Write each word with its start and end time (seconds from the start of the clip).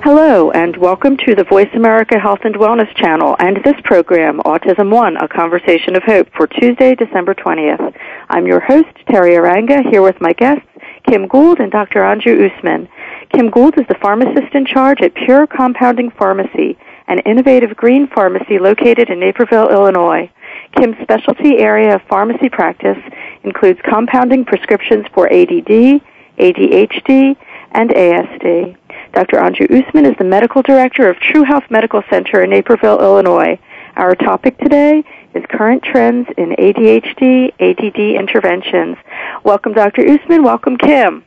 Hello, 0.00 0.52
and 0.52 0.76
welcome 0.76 1.16
to 1.26 1.34
the 1.34 1.42
Voice 1.42 1.68
America 1.74 2.20
Health 2.20 2.38
and 2.44 2.54
Wellness 2.54 2.94
channel 2.94 3.34
and 3.40 3.58
this 3.64 3.74
program, 3.82 4.38
Autism 4.38 4.94
One, 4.94 5.16
a 5.16 5.26
conversation 5.26 5.96
of 5.96 6.04
hope 6.04 6.28
for 6.36 6.46
Tuesday, 6.46 6.94
December 6.94 7.34
20th. 7.34 7.94
I'm 8.30 8.46
your 8.46 8.60
host, 8.60 8.94
Teri 9.08 9.36
Arranga, 9.36 9.82
here 9.90 10.00
with 10.00 10.20
my 10.20 10.32
guests, 10.32 10.64
Kim 11.08 11.26
Gould 11.26 11.58
and 11.58 11.72
Dr. 11.72 12.00
Anju 12.02 12.48
Usman. 12.48 12.88
Kim 13.34 13.50
Gould 13.50 13.76
is 13.76 13.86
the 13.88 13.98
pharmacist 14.00 14.54
in 14.54 14.64
charge 14.66 15.00
at 15.02 15.14
Pure 15.14 15.48
Compounding 15.48 16.12
Pharmacy, 16.12 16.78
an 17.08 17.18
innovative 17.26 17.76
green 17.76 18.06
pharmacy 18.06 18.60
located 18.60 19.10
in 19.10 19.18
Naperville, 19.18 19.68
Illinois. 19.68 20.30
Kim's 20.76 20.96
specialty 21.02 21.58
area 21.58 21.96
of 21.96 22.02
pharmacy 22.08 22.48
practice 22.48 22.98
includes 23.42 23.80
compounding 23.82 24.44
prescriptions 24.44 25.06
for 25.12 25.26
ADD, 25.26 26.00
ADHD, 26.38 27.36
and 27.72 27.90
ASD. 27.90 28.76
Dr. 29.18 29.38
Anju 29.38 29.64
Usman 29.64 30.06
is 30.06 30.14
the 30.20 30.24
medical 30.24 30.62
director 30.62 31.10
of 31.10 31.16
True 31.16 31.42
Health 31.42 31.64
Medical 31.70 32.04
Center 32.08 32.44
in 32.44 32.50
Naperville, 32.50 33.00
Illinois. 33.00 33.58
Our 33.96 34.14
topic 34.14 34.56
today 34.58 35.02
is 35.34 35.42
current 35.50 35.82
trends 35.82 36.28
in 36.36 36.50
ADHD, 36.50 37.52
ADD 37.58 37.98
interventions. 37.98 38.96
Welcome, 39.42 39.72
Dr. 39.72 40.02
Usman. 40.08 40.44
Welcome, 40.44 40.76
Kim. 40.78 41.24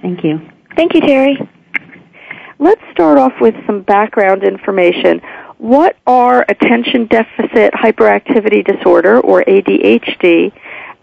Thank 0.00 0.24
you. 0.24 0.40
Thank 0.74 0.94
you, 0.94 1.02
Teri. 1.02 1.46
Let's 2.58 2.80
start 2.92 3.18
off 3.18 3.34
with 3.42 3.54
some 3.66 3.82
background 3.82 4.42
information. 4.42 5.20
What 5.58 5.96
are 6.06 6.46
attention 6.48 7.08
deficit 7.08 7.74
hyperactivity 7.74 8.64
disorder, 8.64 9.20
or 9.20 9.44
ADHD, 9.44 10.50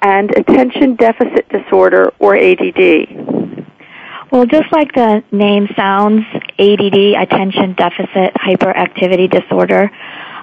and 0.02 0.36
attention 0.36 0.96
deficit 0.96 1.48
disorder, 1.50 2.12
or 2.18 2.36
ADD? 2.36 3.45
Well, 4.36 4.46
just 4.46 4.70
like 4.74 4.94
the 4.94 5.24
name 5.32 5.70
sounds, 5.78 6.26
ADD, 6.60 7.16
attention 7.24 7.74
deficit 7.74 8.34
hyperactivity 8.34 9.32
disorder, 9.32 9.90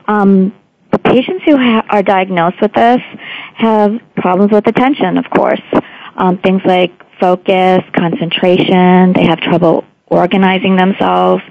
um, 0.09 0.55
the 0.91 0.99
patients 0.99 1.45
who 1.45 1.59
ha- 1.59 1.85
are 1.91 2.03
diagnosed 2.03 2.57
with 2.63 2.73
this 2.73 3.03
have 3.55 4.01
problems 4.17 4.51
with 4.51 4.67
attention, 4.67 5.19
of 5.19 5.29
course. 5.29 5.61
Um, 6.17 6.39
things 6.39 6.63
like 6.65 6.91
focus, 7.21 7.83
concentration, 7.95 9.13
they 9.13 9.27
have 9.27 9.41
trouble 9.41 9.85
organizing 10.07 10.77
themselves, 10.77 11.43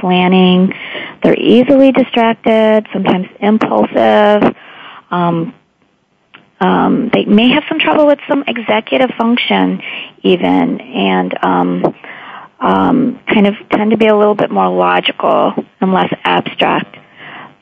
planning, 0.00 0.74
they're 1.22 1.38
easily 1.38 1.92
distracted, 1.92 2.88
sometimes 2.92 3.28
impulsive, 3.38 4.42
um, 5.12 5.54
um, 6.64 7.10
they 7.12 7.26
may 7.26 7.50
have 7.50 7.64
some 7.68 7.78
trouble 7.78 8.06
with 8.06 8.18
some 8.26 8.42
executive 8.46 9.10
function 9.18 9.82
even 10.22 10.80
and 10.80 11.44
um, 11.44 11.94
um, 12.58 13.20
kind 13.26 13.46
of 13.46 13.54
tend 13.70 13.90
to 13.90 13.98
be 13.98 14.06
a 14.06 14.16
little 14.16 14.34
bit 14.34 14.50
more 14.50 14.70
logical 14.70 15.52
and 15.82 15.92
less 15.92 16.12
abstract. 16.24 16.96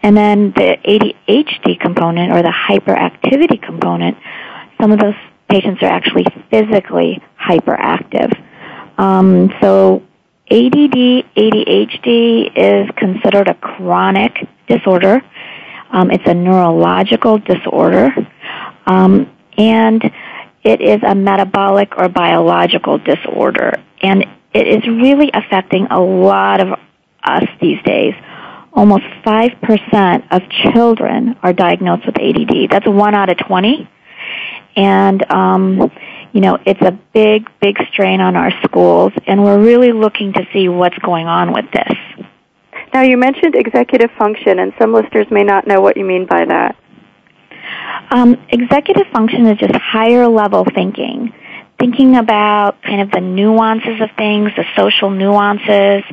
And 0.04 0.16
then 0.16 0.52
the 0.52 0.76
ADHD 0.84 1.80
component 1.80 2.32
or 2.32 2.42
the 2.42 2.54
hyperactivity 2.68 3.60
component, 3.60 4.16
some 4.80 4.92
of 4.92 5.00
those 5.00 5.14
patients 5.48 5.82
are 5.82 5.86
actually 5.86 6.26
physically 6.50 7.20
hyperactive. 7.40 8.32
Um, 8.98 9.52
so 9.60 10.02
ADD, 10.48 11.26
ADHD 11.36 12.52
is 12.56 12.88
considered 12.96 13.48
a 13.48 13.54
chronic 13.54 14.48
disorder. 14.68 15.22
Um, 15.90 16.10
it's 16.10 16.26
a 16.26 16.34
neurological 16.34 17.38
disorder. 17.38 18.14
Um, 18.86 19.30
and 19.56 20.02
it 20.62 20.80
is 20.80 21.02
a 21.02 21.14
metabolic 21.14 21.96
or 21.96 22.08
biological 22.08 22.98
disorder. 22.98 23.82
And 24.00 24.24
it 24.52 24.66
is 24.66 24.86
really 24.86 25.30
affecting 25.32 25.86
a 25.90 26.00
lot 26.00 26.60
of 26.60 26.78
us 27.22 27.44
these 27.60 27.82
days. 27.84 28.14
Almost 28.72 29.04
5% 29.24 30.24
of 30.30 30.42
children 30.72 31.36
are 31.42 31.52
diagnosed 31.52 32.06
with 32.06 32.18
ADD. 32.18 32.70
That's 32.70 32.86
1 32.86 33.14
out 33.14 33.28
of 33.28 33.38
20. 33.38 33.88
And, 34.76 35.30
um, 35.30 35.90
you 36.32 36.40
know, 36.40 36.58
it's 36.64 36.80
a 36.80 36.92
big, 37.12 37.48
big 37.60 37.76
strain 37.92 38.20
on 38.20 38.36
our 38.36 38.50
schools, 38.62 39.12
and 39.26 39.44
we're 39.44 39.62
really 39.62 39.92
looking 39.92 40.32
to 40.32 40.46
see 40.52 40.68
what's 40.68 40.96
going 40.98 41.26
on 41.26 41.52
with 41.52 41.66
this. 41.72 41.92
Now, 42.94 43.02
you 43.02 43.18
mentioned 43.18 43.54
executive 43.54 44.10
function, 44.18 44.58
and 44.58 44.72
some 44.78 44.94
listeners 44.94 45.26
may 45.30 45.44
not 45.44 45.66
know 45.66 45.80
what 45.80 45.96
you 45.96 46.04
mean 46.04 46.26
by 46.26 46.44
that. 46.46 46.76
Um, 48.10 48.36
executive 48.50 49.06
function 49.12 49.46
is 49.46 49.58
just 49.58 49.74
higher 49.74 50.28
level 50.28 50.66
thinking. 50.74 51.32
Thinking 51.78 52.16
about 52.16 52.80
kind 52.82 53.00
of 53.00 53.10
the 53.10 53.20
nuances 53.20 54.00
of 54.00 54.10
things, 54.16 54.52
the 54.56 54.64
social 54.76 55.10
nuances, 55.10 56.04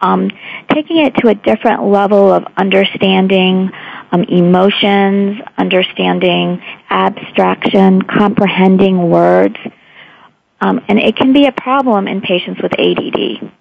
um, 0.00 0.30
taking 0.72 0.98
it 0.98 1.14
to 1.16 1.28
a 1.28 1.34
different 1.34 1.84
level 1.84 2.32
of 2.32 2.44
understanding 2.56 3.70
um, 4.10 4.24
emotions, 4.24 5.40
understanding 5.56 6.60
abstraction, 6.90 8.02
comprehending 8.02 9.10
words. 9.10 9.56
Um, 10.60 10.84
and 10.88 10.98
it 10.98 11.16
can 11.16 11.32
be 11.32 11.46
a 11.46 11.52
problem 11.52 12.08
in 12.08 12.20
patients 12.20 12.60
with 12.62 12.72
ADD. 12.78 13.52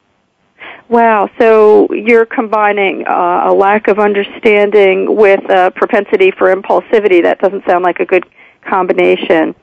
Wow, 0.91 1.29
so 1.39 1.87
you're 1.93 2.25
combining 2.25 3.07
uh, 3.07 3.43
a 3.45 3.53
lack 3.53 3.87
of 3.87 3.97
understanding 3.97 5.15
with 5.15 5.39
a 5.49 5.71
propensity 5.73 6.31
for 6.31 6.53
impulsivity. 6.53 7.23
That 7.23 7.39
doesn't 7.39 7.63
sound 7.65 7.85
like 7.85 8.01
a 8.01 8.05
good 8.05 8.25
combination. 8.69 9.55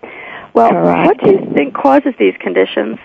Well, 0.55 0.71
Correct. 0.71 1.07
what 1.07 1.19
do 1.23 1.33
you 1.33 1.53
think 1.55 1.75
causes 1.75 2.15
these 2.19 2.33
conditions? 2.41 2.97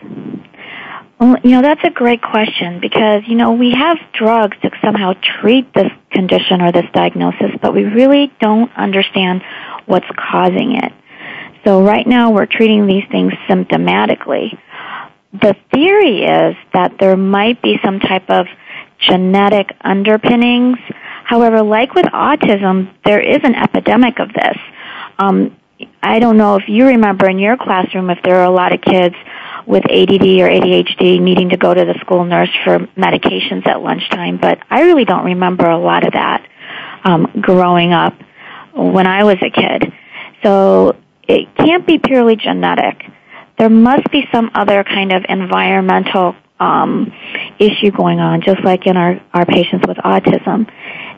Well, 1.20 1.36
you 1.44 1.52
know, 1.52 1.62
that's 1.64 1.84
a 1.84 1.90
great 1.90 2.22
question 2.22 2.80
because, 2.80 3.24
you 3.28 3.36
know, 3.36 3.52
we 3.52 3.74
have 3.74 3.98
drugs 4.14 4.56
to 4.62 4.72
somehow 4.82 5.16
treat 5.42 5.74
this 5.74 5.92
condition 6.12 6.62
or 6.62 6.72
this 6.72 6.86
diagnosis, 6.94 7.52
but 7.62 7.74
we 7.74 7.84
really 7.84 8.32
don't 8.40 8.72
understand 8.78 9.42
what's 9.86 10.08
causing 10.16 10.78
it. 10.82 10.94
So 11.66 11.84
right 11.84 12.08
now 12.08 12.32
we're 12.32 12.46
treating 12.46 12.88
these 12.88 13.04
things 13.12 13.34
symptomatically 13.50 14.58
the 15.34 15.56
theory 15.74 16.24
is 16.24 16.56
that 16.74 16.98
there 17.00 17.18
might 17.18 17.62
be 17.62 17.80
some 17.84 18.00
type 18.00 18.30
of 18.30 18.46
genetic 19.00 19.72
underpinnings. 19.82 20.78
However, 21.26 21.64
like 21.64 21.94
with 21.96 22.06
autism, 22.06 22.94
there 23.04 23.20
is 23.20 23.40
an 23.44 23.56
epidemic 23.56 24.20
of 24.20 24.32
this. 24.34 24.58
Um, 25.18 25.58
I 26.02 26.20
don't 26.20 26.38
know 26.38 26.56
if 26.58 26.70
you 26.70 26.86
remember 26.86 27.28
in 27.28 27.40
your 27.40 27.58
classroom 27.58 28.10
if 28.10 28.20
there 28.24 28.38
are 28.38 28.46
a 28.46 28.52
lot 28.52 28.74
of 28.74 28.82
kids 28.82 29.16
with 29.66 29.84
ADD 29.86 30.22
or 30.22 30.50
ADHD 30.50 31.20
needing 31.20 31.50
to 31.50 31.58
go 31.58 31.74
to 31.74 31.86
the 31.86 31.98
school 32.02 32.26
nurse 32.26 32.50
for 32.64 32.80
medications 32.98 33.66
at 33.66 33.82
lunchtime, 33.82 34.38
but 34.38 34.60
I 34.70 34.82
really 34.82 35.06
don't 35.06 35.26
remember 35.26 35.70
a 35.70 35.78
lot 35.78 36.06
of 36.06 36.14
that 36.14 36.48
um, 37.04 37.32
growing 37.42 37.92
up 37.92 38.14
when 38.74 39.08
I 39.08 39.24
was 39.24 39.38
a 39.42 39.50
kid. 39.50 39.94
So 40.44 40.96
it 41.28 41.56
can't 41.56 41.88
be 41.88 41.98
purely 41.98 42.36
genetic 42.36 43.04
there 43.58 43.70
must 43.70 44.10
be 44.12 44.24
some 44.32 44.52
other 44.54 44.84
kind 44.84 45.12
of 45.12 45.24
environmental 45.30 46.36
um, 46.60 47.12
issue 47.60 47.92
going 47.92 48.20
on, 48.20 48.42
just 48.42 48.64
like 48.64 48.88
in 48.88 48.98
our, 48.98 49.20
our 49.34 49.46
patients 49.46 49.86
with 49.88 49.98
autism. 49.98 50.72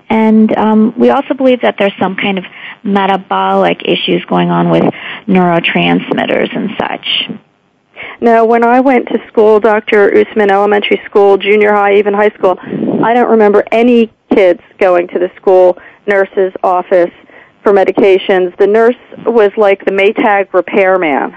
And 0.10 0.56
um, 0.58 0.94
we 0.98 1.10
also 1.10 1.34
believe 1.34 1.62
that 1.62 1.76
there's 1.80 1.94
some 2.00 2.16
kind 2.16 2.38
of 2.38 2.46
metabolic 2.84 3.82
issues 3.84 4.24
going 4.26 4.50
on 4.50 4.70
with 4.70 4.84
neurotransmitters 5.28 6.56
and 6.56 6.70
such. 6.80 7.38
Now, 8.22 8.46
when 8.46 8.64
I 8.64 8.80
went 8.82 9.08
to 9.10 9.20
school, 9.28 9.60
Dr. 9.60 10.16
Usman 10.16 10.52
Elementary 10.52 11.02
School, 11.06 11.38
junior 11.38 11.74
high, 11.74 11.96
even 11.96 12.14
high 12.14 12.30
school, 12.30 12.58
I 13.04 13.14
don't 13.14 13.30
remember 13.30 13.64
any 13.72 14.12
kids 14.34 14.62
going 14.80 15.08
to 15.10 15.20
the 15.20 15.32
school 15.36 15.78
nurse's 16.08 16.54
office 16.64 17.12
for 17.64 17.74
medications. 17.74 18.56
The 18.58 18.68
nurse 18.68 18.96
was 19.26 19.52
like 19.58 19.84
the 19.86 19.92
Maytag 19.92 20.54
repairman. 20.54 21.36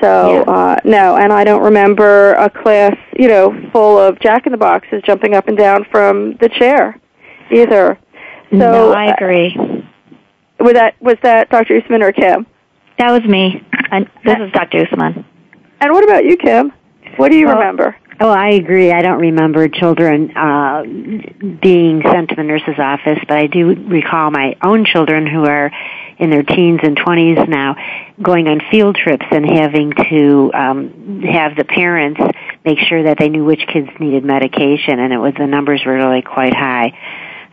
So 0.00 0.32
yeah. 0.32 0.40
uh, 0.42 0.76
no, 0.84 1.16
and 1.16 1.32
I 1.32 1.44
don't 1.44 1.62
remember 1.62 2.32
a 2.34 2.48
class, 2.48 2.96
you 3.18 3.28
know, 3.28 3.52
full 3.72 3.98
of 3.98 4.20
Jack 4.20 4.46
in 4.46 4.52
the 4.52 4.58
Boxes 4.58 5.02
jumping 5.04 5.34
up 5.34 5.48
and 5.48 5.56
down 5.56 5.84
from 5.90 6.36
the 6.36 6.48
chair, 6.48 7.00
either. 7.50 7.98
So 8.50 8.56
no, 8.56 8.92
I 8.92 9.12
agree. 9.12 9.56
Uh, 9.58 10.64
was 10.64 10.74
that 10.74 11.00
was 11.00 11.16
that 11.22 11.50
Dr. 11.50 11.78
Usman 11.78 12.02
or 12.02 12.12
Kim? 12.12 12.46
That 12.98 13.10
was 13.12 13.22
me. 13.28 13.64
And 13.90 14.08
this 14.24 14.36
is 14.38 14.52
Dr. 14.52 14.86
Usman. 14.86 15.24
And 15.80 15.92
what 15.92 16.04
about 16.04 16.24
you, 16.24 16.36
Kim? 16.36 16.72
What 17.16 17.30
do 17.30 17.38
you 17.38 17.48
remember? 17.48 17.96
Oh, 18.20 18.30
I 18.30 18.50
agree. 18.50 18.90
I 18.90 19.00
don't 19.00 19.20
remember 19.20 19.68
children 19.68 20.36
uh, 20.36 20.82
being 20.82 22.02
sent 22.02 22.30
to 22.30 22.34
the 22.34 22.42
nurse's 22.42 22.78
office, 22.78 23.18
but 23.28 23.36
I 23.36 23.46
do 23.46 23.74
recall 23.86 24.32
my 24.32 24.56
own 24.62 24.84
children 24.84 25.24
who 25.24 25.44
are 25.44 25.70
in 26.18 26.30
their 26.30 26.42
teens 26.42 26.80
and 26.82 26.96
20s 26.96 27.48
now 27.48 27.76
going 28.20 28.48
on 28.48 28.60
field 28.70 28.96
trips 28.96 29.26
and 29.30 29.48
having 29.48 29.92
to 30.10 30.50
um, 30.52 31.22
have 31.22 31.56
the 31.56 31.64
parents 31.64 32.20
make 32.64 32.78
sure 32.80 33.04
that 33.04 33.18
they 33.18 33.28
knew 33.28 33.44
which 33.44 33.64
kids 33.72 33.88
needed 34.00 34.24
medication, 34.24 34.98
and 34.98 35.12
it 35.12 35.18
was 35.18 35.34
the 35.38 35.46
numbers 35.46 35.82
were 35.86 35.94
really 35.94 36.22
quite 36.22 36.54
high. 36.54 36.92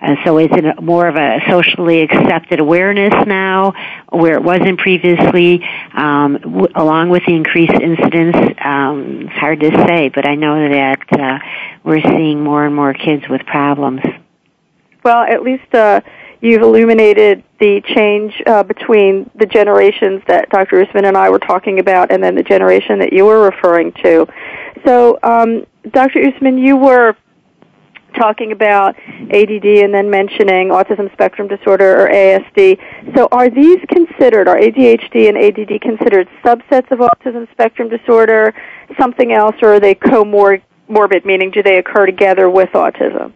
Uh, 0.01 0.15
so 0.25 0.37
is 0.37 0.49
it 0.51 0.83
more 0.83 1.07
of 1.07 1.15
a 1.15 1.39
socially 1.49 2.01
accepted 2.01 2.59
awareness 2.59 3.13
now, 3.25 3.73
where 4.09 4.33
it 4.33 4.43
wasn't 4.43 4.77
previously, 4.77 5.63
um, 5.93 6.37
w- 6.41 6.67
along 6.75 7.09
with 7.09 7.23
the 7.25 7.33
increased 7.33 7.73
incidence? 7.73 8.35
Um, 8.63 9.21
it's 9.21 9.39
hard 9.39 9.61
to 9.61 9.71
say, 9.87 10.09
but 10.09 10.27
I 10.27 10.35
know 10.35 10.69
that 10.69 10.99
uh, 11.13 11.39
we're 11.83 12.01
seeing 12.01 12.43
more 12.43 12.65
and 12.65 12.75
more 12.75 12.93
kids 12.93 13.23
with 13.29 13.45
problems. 13.45 14.01
Well, 15.03 15.23
at 15.23 15.43
least 15.43 15.73
uh, 15.73 16.01
you've 16.41 16.61
illuminated 16.61 17.43
the 17.59 17.81
change 17.95 18.41
uh, 18.45 18.63
between 18.63 19.29
the 19.35 19.45
generations 19.45 20.21
that 20.27 20.49
Dr. 20.49 20.81
Usman 20.81 21.05
and 21.05 21.17
I 21.17 21.29
were 21.29 21.39
talking 21.39 21.79
about, 21.79 22.11
and 22.11 22.23
then 22.23 22.35
the 22.35 22.43
generation 22.43 22.99
that 22.99 23.13
you 23.13 23.25
were 23.25 23.41
referring 23.41 23.91
to. 24.03 24.27
So, 24.85 25.17
um, 25.23 25.65
Dr. 25.91 26.21
Usman, 26.27 26.57
you 26.57 26.77
were 26.77 27.15
talking 28.15 28.51
about 28.51 28.95
ADD 28.97 29.65
and 29.65 29.93
then 29.93 30.09
mentioning 30.09 30.69
autism 30.69 31.11
spectrum 31.13 31.47
disorder 31.47 32.05
or 32.05 32.09
ASD. 32.09 32.79
So 33.15 33.27
are 33.31 33.49
these 33.49 33.79
considered, 33.89 34.47
are 34.47 34.57
ADHD 34.57 35.27
and 35.29 35.37
ADD 35.37 35.81
considered 35.81 36.27
subsets 36.43 36.89
of 36.91 36.99
autism 36.99 37.49
spectrum 37.51 37.89
disorder, 37.89 38.53
something 38.99 39.31
else, 39.31 39.55
or 39.61 39.75
are 39.75 39.79
they 39.79 39.95
comorbid, 39.95 41.25
meaning 41.25 41.51
do 41.51 41.61
they 41.61 41.77
occur 41.77 42.05
together 42.05 42.49
with 42.49 42.69
autism? 42.69 43.33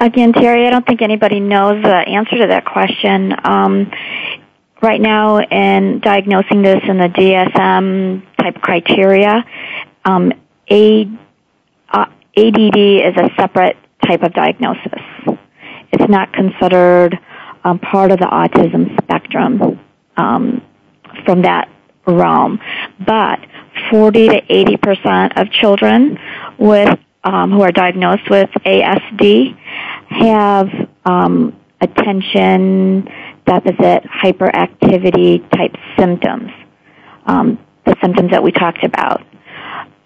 Again, 0.00 0.32
Teri, 0.32 0.64
I 0.64 0.70
don't 0.70 0.86
think 0.86 1.02
anybody 1.02 1.40
knows 1.40 1.82
the 1.82 1.92
answer 1.92 2.38
to 2.38 2.46
that 2.46 2.64
question. 2.64 3.34
Um, 3.42 3.90
right 4.80 5.00
now, 5.00 5.40
in 5.40 5.98
diagnosing 5.98 6.62
this 6.62 6.80
in 6.86 6.98
the 6.98 7.08
DSM 7.08 8.22
type 8.36 8.60
criteria, 8.60 9.44
um, 10.04 10.32
a, 10.70 11.10
uh, 11.88 12.06
ADD 12.36 12.76
is 12.76 13.16
a 13.16 13.28
separate 13.36 13.76
type 14.06 14.22
of 14.22 14.32
diagnosis. 14.34 15.02
It's 15.90 16.08
not 16.08 16.32
considered 16.32 17.18
um, 17.64 17.80
part 17.80 18.12
of 18.12 18.18
the 18.18 18.26
autism 18.26 18.96
spectrum 19.02 19.80
um, 20.16 20.62
from 21.24 21.42
that 21.42 21.68
realm. 22.06 22.60
But 23.04 23.40
40 23.90 24.28
to 24.28 24.42
80 24.48 24.76
percent 24.76 25.36
of 25.36 25.50
children 25.50 26.18
with 26.56 26.98
um, 27.24 27.50
who 27.50 27.62
are 27.62 27.72
diagnosed 27.72 28.30
with 28.30 28.48
ASD 28.64 29.56
have 30.08 30.68
um, 31.04 31.58
attention 31.80 33.08
deficit 33.46 34.04
hyperactivity 34.04 35.48
type 35.50 35.74
symptoms, 35.98 36.50
um, 37.26 37.58
the 37.84 37.96
symptoms 38.02 38.30
that 38.30 38.42
we 38.42 38.52
talked 38.52 38.84
about. 38.84 39.22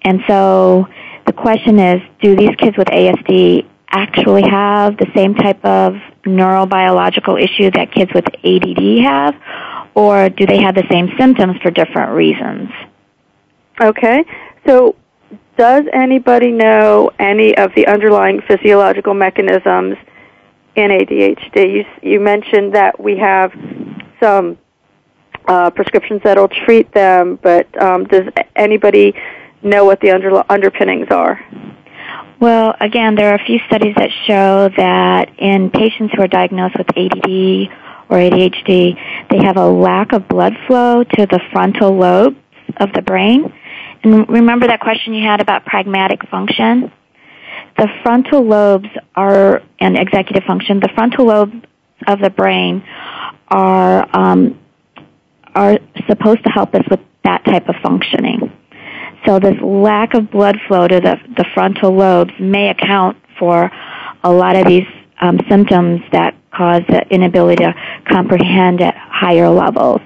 And 0.03 0.21
so 0.29 0.87
the 1.27 1.33
question 1.33 1.79
is, 1.79 2.01
do 2.21 2.37
these 2.37 2.55
kids 2.57 2.77
with 2.77 2.89
ASD 2.89 3.67
actually 3.91 4.43
have 4.49 4.97
the 4.97 5.07
same 5.15 5.35
type 5.35 5.65
of 5.65 5.95
neurobiological 6.25 7.41
issue 7.41 7.71
that 7.73 7.93
kids 7.93 8.11
with 8.15 8.25
ADD 8.45 9.05
have, 9.05 9.35
or 9.95 10.29
do 10.29 10.47
they 10.47 10.61
have 10.61 10.75
the 10.75 10.87
same 10.91 11.11
symptoms 11.19 11.57
for 11.63 11.71
different 11.71 12.13
reasons? 12.13 12.71
Okay. 13.81 14.25
So, 14.67 14.97
does 15.57 15.85
anybody 15.93 16.51
know 16.51 17.11
any 17.19 17.57
of 17.57 17.75
the 17.75 17.87
underlying 17.87 18.41
physiological 18.43 19.15
mechanisms 19.15 19.97
in 20.75 20.91
ADHD? 20.91 21.77
You, 21.77 21.85
you 22.03 22.21
mentioned 22.21 22.75
that 22.75 22.99
we 22.99 23.19
have 23.19 23.53
some 24.21 24.59
uh, 25.47 25.71
prescriptions 25.71 26.21
that'll 26.25 26.49
treat 26.49 26.93
them, 26.93 27.39
but 27.43 27.67
um, 27.83 28.05
does 28.05 28.25
anybody 28.57 29.15
know 29.63 29.85
what 29.85 30.01
the 30.01 30.11
under, 30.11 30.43
underpinnings 30.51 31.09
are? 31.11 31.41
Well, 32.41 32.75
again, 32.81 33.15
there 33.15 33.31
are 33.31 33.37
a 33.37 33.45
few 33.45 33.61
studies 33.67 33.95
that 33.97 34.11
show 34.27 34.69
that 34.77 35.31
in 35.39 35.71
patients 35.71 36.13
who 36.15 36.23
are 36.23 36.29
diagnosed 36.29 36.77
with 36.77 36.89
ADD 36.97 37.71
or 38.09 38.19
ADHD, 38.19 38.99
they 39.31 39.45
have 39.45 39.57
a 39.57 39.69
lack 39.69 40.13
of 40.13 40.27
blood 40.29 40.55
flow 40.67 41.05
to 41.05 41.27
the 41.27 41.41
frontal 41.53 41.97
lobes 41.97 42.37
of 42.79 42.93
the 42.95 43.03
brain. 43.03 43.53
And 44.03 44.29
remember 44.29 44.67
that 44.67 44.81
question 44.81 45.15
you 45.15 45.25
had 45.25 45.41
about 45.41 45.65
pragmatic 45.65 46.29
function? 46.29 46.93
The 47.79 47.89
frontal 48.03 48.43
lobes 48.43 48.89
are, 49.15 49.63
an 49.81 49.97
executive 49.97 50.45
function, 50.45 50.81
the 50.81 50.91
frontal 50.95 51.27
lobes 51.27 51.55
of 52.07 52.21
the 52.21 52.31
brain 52.31 52.85
are, 53.49 54.09
um, 54.17 54.59
are 55.55 55.79
supposed 56.09 56.43
to 56.45 56.51
help 56.51 56.75
us 56.75 56.83
with 56.91 57.01
that 57.25 57.45
type 57.45 57.69
of 57.69 57.77
functioning. 57.83 58.53
So 59.25 59.39
this 59.39 59.55
lack 59.63 60.15
of 60.15 60.31
blood 60.31 60.57
flow 60.67 60.89
to 60.89 61.01
the, 61.01 61.17
the 61.37 61.45
frontal 61.55 61.95
lobes 61.95 62.33
may 62.41 62.71
account 62.71 63.17
for 63.39 63.71
a 64.25 64.33
lot 64.33 64.57
of 64.57 64.67
these 64.67 64.87
um, 65.21 65.39
symptoms 65.49 66.01
that 66.13 66.35
cause 66.53 66.83
the 66.89 67.07
inability 67.11 67.65
to 67.65 67.75
comprehend 68.11 68.81
at 68.81 68.97
higher 68.97 69.49
levels. 69.49 70.01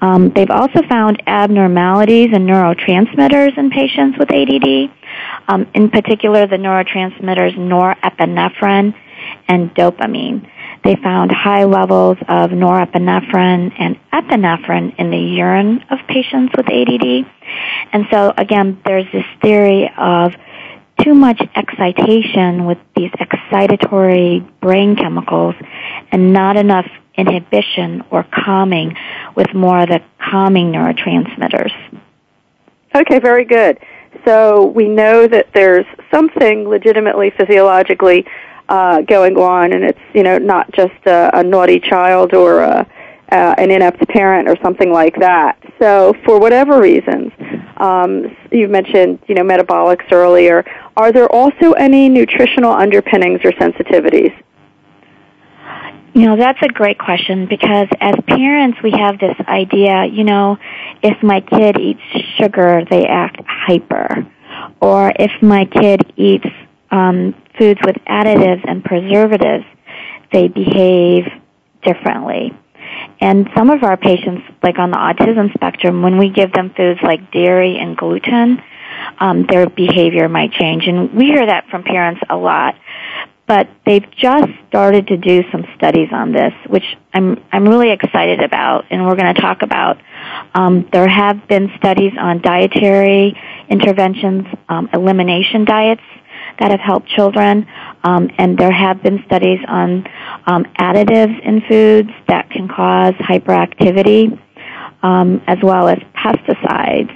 Um, 0.00 0.30
they've 0.30 0.50
also 0.50 0.82
found 0.88 1.22
abnormalities 1.26 2.28
in 2.32 2.46
neurotransmitters 2.46 3.58
in 3.58 3.70
patients 3.70 4.18
with 4.18 4.30
ADD, 4.30 4.90
um, 5.48 5.66
in 5.74 5.90
particular 5.90 6.46
the 6.46 6.56
neurotransmitters 6.56 7.56
norepinephrine 7.56 8.94
and 9.48 9.74
dopamine. 9.74 10.48
They 10.84 10.94
found 10.96 11.32
high 11.32 11.64
levels 11.64 12.18
of 12.28 12.50
norepinephrine 12.50 13.72
and 13.78 13.98
epinephrine 14.12 14.94
in 14.98 15.10
the 15.10 15.18
urine 15.18 15.84
of 15.90 15.98
patients 16.08 16.54
with 16.56 16.66
ADD. 16.70 17.26
And 17.92 18.06
so 18.10 18.32
again, 18.36 18.80
there's 18.84 19.06
this 19.12 19.24
theory 19.42 19.90
of 19.98 20.32
too 21.02 21.14
much 21.14 21.40
excitation 21.54 22.66
with 22.66 22.78
these 22.96 23.10
excitatory 23.12 24.48
brain 24.60 24.96
chemicals 24.96 25.54
and 26.10 26.32
not 26.32 26.56
enough 26.56 26.86
inhibition 27.18 28.04
or 28.10 28.24
calming 28.32 28.96
with 29.34 29.52
more 29.52 29.80
of 29.80 29.88
the 29.88 30.00
calming 30.18 30.72
neurotransmitters. 30.72 31.72
Okay, 32.94 33.18
very 33.18 33.44
good. 33.44 33.78
So 34.24 34.66
we 34.66 34.88
know 34.88 35.26
that 35.26 35.48
there's 35.52 35.84
something 36.10 36.68
legitimately 36.68 37.30
physiologically 37.30 38.24
uh, 38.68 39.02
going 39.02 39.36
on, 39.36 39.72
and 39.72 39.84
it's 39.84 40.00
you 40.14 40.22
know 40.22 40.38
not 40.38 40.70
just 40.72 40.94
a, 41.06 41.38
a 41.38 41.42
naughty 41.42 41.80
child 41.80 42.34
or 42.34 42.60
a, 42.60 42.86
uh, 43.30 43.54
an 43.58 43.70
inept 43.70 44.06
parent 44.08 44.48
or 44.48 44.56
something 44.62 44.92
like 44.92 45.16
that. 45.16 45.58
So 45.78 46.14
for 46.24 46.38
whatever 46.38 46.80
reasons, 46.80 47.32
um, 47.76 48.36
you 48.50 48.68
mentioned 48.68 49.20
you 49.26 49.34
know 49.34 49.42
metabolics 49.42 50.10
earlier. 50.12 50.64
Are 50.96 51.12
there 51.12 51.30
also 51.30 51.72
any 51.72 52.08
nutritional 52.08 52.72
underpinnings 52.72 53.40
or 53.44 53.52
sensitivities? 53.52 54.34
You 56.14 56.26
know, 56.26 56.36
that's 56.36 56.60
a 56.62 56.68
great 56.68 56.98
question 56.98 57.46
because 57.46 57.88
as 58.00 58.14
parents 58.26 58.78
we 58.82 58.92
have 58.92 59.18
this 59.18 59.36
idea, 59.46 60.06
you 60.06 60.24
know, 60.24 60.56
if 61.02 61.22
my 61.22 61.40
kid 61.40 61.78
eats 61.78 62.00
sugar, 62.38 62.82
they 62.90 63.04
act 63.06 63.40
hyper. 63.46 64.26
Or 64.80 65.12
if 65.14 65.30
my 65.42 65.66
kid 65.66 66.12
eats 66.16 66.46
um, 66.90 67.34
foods 67.58 67.80
with 67.84 67.96
additives 68.08 68.64
and 68.66 68.82
preservatives, 68.84 69.64
they 70.32 70.48
behave 70.48 71.24
differently. 71.82 72.52
And 73.20 73.48
some 73.56 73.70
of 73.70 73.82
our 73.82 73.96
patients, 73.96 74.42
like 74.62 74.78
on 74.78 74.90
the 74.90 74.96
autism 74.96 75.52
spectrum, 75.54 76.02
when 76.02 76.18
we 76.18 76.30
give 76.30 76.52
them 76.52 76.72
foods 76.76 77.00
like 77.02 77.30
dairy 77.32 77.76
and 77.78 77.96
gluten, 77.96 78.62
um, 79.18 79.46
their 79.46 79.68
behavior 79.68 80.28
might 80.28 80.52
change. 80.52 80.86
And 80.86 81.12
we 81.12 81.26
hear 81.26 81.46
that 81.46 81.68
from 81.70 81.82
parents 81.82 82.20
a 82.30 82.36
lot. 82.36 82.76
But 83.48 83.66
they've 83.86 84.08
just 84.10 84.50
started 84.68 85.06
to 85.08 85.16
do 85.16 85.42
some 85.50 85.64
studies 85.76 86.10
on 86.12 86.32
this, 86.32 86.52
which 86.68 86.84
I'm 87.14 87.42
I'm 87.50 87.66
really 87.66 87.90
excited 87.90 88.40
about, 88.42 88.84
and 88.90 89.06
we're 89.06 89.16
going 89.16 89.34
to 89.34 89.40
talk 89.40 89.62
about 89.62 89.96
Um, 90.54 90.88
there 90.92 91.08
have 91.08 91.46
been 91.48 91.70
studies 91.76 92.12
on 92.18 92.40
dietary 92.40 93.36
interventions, 93.68 94.46
um, 94.68 94.88
elimination 94.92 95.64
diets 95.64 96.02
that 96.60 96.70
have 96.70 96.80
helped 96.80 97.08
children, 97.08 97.66
um, 98.02 98.30
and 98.38 98.58
there 98.58 98.72
have 98.72 99.02
been 99.02 99.22
studies 99.26 99.60
on 99.68 100.04
um, 100.46 100.64
additives 100.80 101.38
in 101.44 101.60
foods 101.68 102.10
that 102.26 102.50
can 102.50 102.68
cause 102.68 103.14
hyperactivity, 103.14 104.38
um, 105.02 105.40
as 105.46 105.58
well 105.62 105.88
as 105.88 105.98
pesticides. 106.14 107.14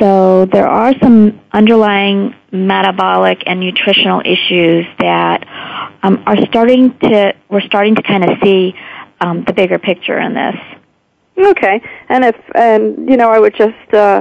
So 0.00 0.46
there 0.46 0.68
are 0.68 0.92
some 1.00 1.40
underlying 1.52 2.34
metabolic 2.52 3.42
and 3.46 3.60
nutritional 3.60 4.20
issues 4.20 4.86
that 4.98 5.98
um, 6.02 6.22
are 6.26 6.36
starting 6.46 6.96
to 6.98 7.34
we're 7.48 7.62
starting 7.62 7.94
to 7.94 8.02
kind 8.02 8.24
of 8.24 8.38
see 8.42 8.74
um, 9.20 9.44
the 9.44 9.52
bigger 9.52 9.78
picture 9.78 10.18
in 10.18 10.34
this. 10.34 10.56
Okay, 11.38 11.80
and 12.08 12.24
if 12.24 12.36
and 12.54 13.08
you 13.08 13.16
know 13.16 13.30
I 13.30 13.38
would 13.38 13.54
just 13.56 13.94
uh, 13.94 14.20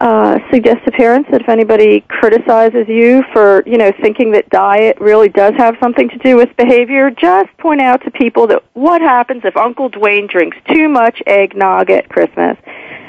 uh, 0.00 0.38
suggest 0.50 0.84
to 0.84 0.90
parents 0.90 1.30
that 1.30 1.42
if 1.42 1.48
anybody 1.48 2.00
criticizes 2.08 2.88
you 2.88 3.22
for 3.32 3.62
you 3.64 3.78
know 3.78 3.92
thinking 4.02 4.32
that 4.32 4.50
diet 4.50 4.98
really 5.00 5.28
does 5.28 5.54
have 5.56 5.76
something 5.80 6.08
to 6.08 6.18
do 6.18 6.36
with 6.36 6.48
behavior, 6.56 7.10
just 7.10 7.56
point 7.58 7.80
out 7.80 8.02
to 8.04 8.10
people 8.10 8.48
that 8.48 8.64
what 8.72 9.00
happens 9.00 9.42
if 9.44 9.56
Uncle 9.56 9.88
Dwayne 9.88 10.28
drinks 10.28 10.56
too 10.72 10.88
much 10.88 11.22
eggnog 11.26 11.90
at 11.90 12.08
Christmas 12.08 12.56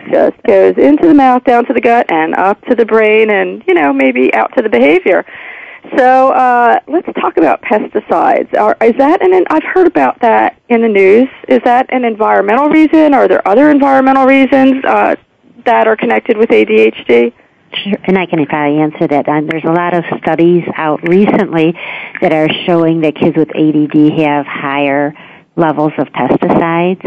just 0.09 0.41
goes 0.43 0.75
into 0.77 1.07
the 1.07 1.13
mouth, 1.13 1.43
down 1.43 1.65
to 1.65 1.73
the 1.73 1.81
gut, 1.81 2.11
and 2.11 2.35
up 2.35 2.61
to 2.65 2.75
the 2.75 2.85
brain, 2.85 3.29
and 3.29 3.63
you 3.67 3.73
know 3.73 3.93
maybe 3.93 4.33
out 4.33 4.55
to 4.55 4.61
the 4.61 4.69
behavior. 4.69 5.25
So 5.97 6.29
uh, 6.29 6.79
let's 6.87 7.07
talk 7.19 7.37
about 7.37 7.61
pesticides. 7.63 8.55
Are, 8.57 8.77
is 8.81 8.95
that 8.97 9.21
an? 9.21 9.45
I've 9.49 9.63
heard 9.63 9.87
about 9.87 10.19
that 10.21 10.59
in 10.69 10.81
the 10.81 10.87
news. 10.87 11.27
Is 11.47 11.59
that 11.65 11.87
an 11.91 12.05
environmental 12.05 12.69
reason? 12.69 13.13
Are 13.13 13.27
there 13.27 13.45
other 13.47 13.69
environmental 13.69 14.25
reasons 14.25 14.83
uh, 14.85 15.15
that 15.65 15.87
are 15.87 15.95
connected 15.95 16.37
with 16.37 16.49
ADHD? 16.49 17.33
Sure, 17.73 17.97
and 18.03 18.17
I 18.17 18.25
can 18.25 18.45
probably 18.45 18.79
answer 18.79 19.07
that. 19.07 19.27
Um, 19.27 19.47
there's 19.47 19.63
a 19.63 19.71
lot 19.71 19.93
of 19.93 20.03
studies 20.21 20.63
out 20.75 21.07
recently 21.07 21.73
that 22.21 22.33
are 22.33 22.49
showing 22.65 23.01
that 23.01 23.15
kids 23.15 23.35
with 23.37 23.49
ADD 23.55 24.19
have 24.19 24.45
higher 24.45 25.13
levels 25.55 25.93
of 25.97 26.07
pesticides, 26.07 27.01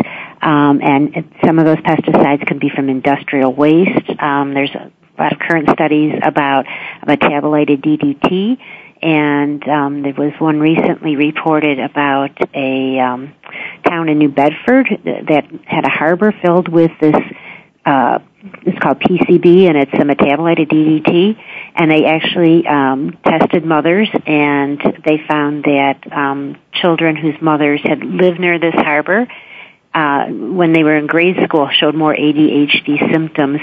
um, 0.44 0.80
and 0.82 1.32
some 1.44 1.58
of 1.58 1.64
those 1.64 1.78
pesticides 1.78 2.46
can 2.46 2.58
be 2.58 2.68
from 2.68 2.90
industrial 2.90 3.52
waste. 3.52 4.10
Um, 4.20 4.52
there's 4.52 4.74
a 4.74 4.92
lot 5.18 5.32
of 5.32 5.38
current 5.38 5.70
studies 5.70 6.20
about 6.22 6.66
metabolated 7.06 7.80
DDT, 7.80 8.58
and 9.02 9.66
um, 9.66 10.02
there 10.02 10.12
was 10.12 10.32
one 10.38 10.60
recently 10.60 11.16
reported 11.16 11.78
about 11.78 12.36
a 12.54 13.00
um, 13.00 13.34
town 13.86 14.10
in 14.10 14.18
New 14.18 14.28
Bedford 14.28 14.88
that 15.04 15.46
had 15.64 15.86
a 15.86 15.90
harbor 15.90 16.32
filled 16.42 16.68
with 16.68 16.90
this. 17.00 17.16
Uh, 17.86 18.18
it's 18.62 18.78
called 18.78 19.00
PCB, 19.00 19.68
and 19.68 19.78
it's 19.78 19.92
a 19.94 20.04
metabolated 20.04 20.68
DDT. 20.68 21.38
And 21.74 21.90
they 21.90 22.04
actually 22.04 22.66
um, 22.66 23.16
tested 23.26 23.64
mothers, 23.64 24.08
and 24.26 24.78
they 25.04 25.18
found 25.26 25.64
that 25.64 26.12
um, 26.12 26.56
children 26.72 27.16
whose 27.16 27.40
mothers 27.40 27.80
had 27.82 28.04
lived 28.04 28.38
near 28.38 28.58
this 28.58 28.74
harbor, 28.74 29.26
uh, 29.94 30.26
when 30.26 30.72
they 30.72 30.82
were 30.82 30.96
in 30.96 31.06
grade 31.06 31.36
school, 31.44 31.68
showed 31.70 31.94
more 31.94 32.14
ADHD 32.14 33.12
symptoms 33.12 33.60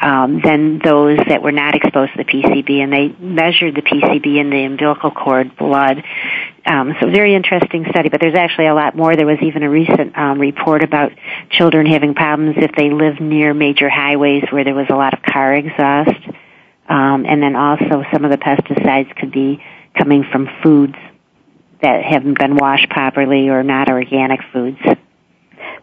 um, 0.00 0.40
than 0.42 0.80
those 0.84 1.18
that 1.28 1.42
were 1.42 1.52
not 1.52 1.74
exposed 1.74 2.12
to 2.12 2.18
the 2.18 2.24
PCB, 2.24 2.82
and 2.82 2.92
they 2.92 3.08
measured 3.18 3.74
the 3.74 3.82
PCB 3.82 4.38
in 4.38 4.50
the 4.50 4.64
umbilical 4.64 5.10
cord 5.10 5.56
blood. 5.56 6.02
Um, 6.66 6.94
so 7.00 7.10
very 7.10 7.34
interesting 7.34 7.86
study, 7.90 8.08
but 8.08 8.20
there's 8.20 8.36
actually 8.36 8.66
a 8.66 8.74
lot 8.74 8.96
more. 8.96 9.16
There 9.16 9.26
was 9.26 9.38
even 9.42 9.62
a 9.62 9.70
recent 9.70 10.16
um, 10.16 10.38
report 10.38 10.82
about 10.82 11.12
children 11.50 11.86
having 11.86 12.14
problems 12.14 12.56
if 12.58 12.72
they 12.72 12.90
live 12.90 13.20
near 13.20 13.54
major 13.54 13.88
highways 13.88 14.44
where 14.50 14.64
there 14.64 14.74
was 14.74 14.86
a 14.90 14.96
lot 14.96 15.14
of 15.14 15.22
car 15.22 15.54
exhaust, 15.54 16.24
um, 16.88 17.24
and 17.26 17.42
then 17.42 17.56
also 17.56 18.04
some 18.12 18.24
of 18.24 18.30
the 18.30 18.38
pesticides 18.38 19.14
could 19.16 19.32
be 19.32 19.62
coming 19.96 20.24
from 20.30 20.48
foods 20.62 20.96
that 21.82 22.02
haven't 22.04 22.38
been 22.38 22.56
washed 22.56 22.90
properly 22.90 23.48
or 23.48 23.62
not 23.62 23.88
organic 23.88 24.40
foods. 24.52 24.78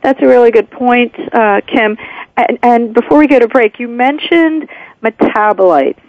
That's 0.04 0.22
a 0.22 0.28
really 0.28 0.52
good 0.52 0.70
point, 0.72 1.14
uh, 1.34 1.62
Kim. 1.68 1.98
And, 2.38 2.60
and 2.64 2.94
before 2.94 3.20
we 3.20 3.28
go 3.28 3.40
to 3.40 3.48
break, 3.48 3.80
you 3.80 3.88
mentioned 3.88 4.68
metabolites. 5.04 6.00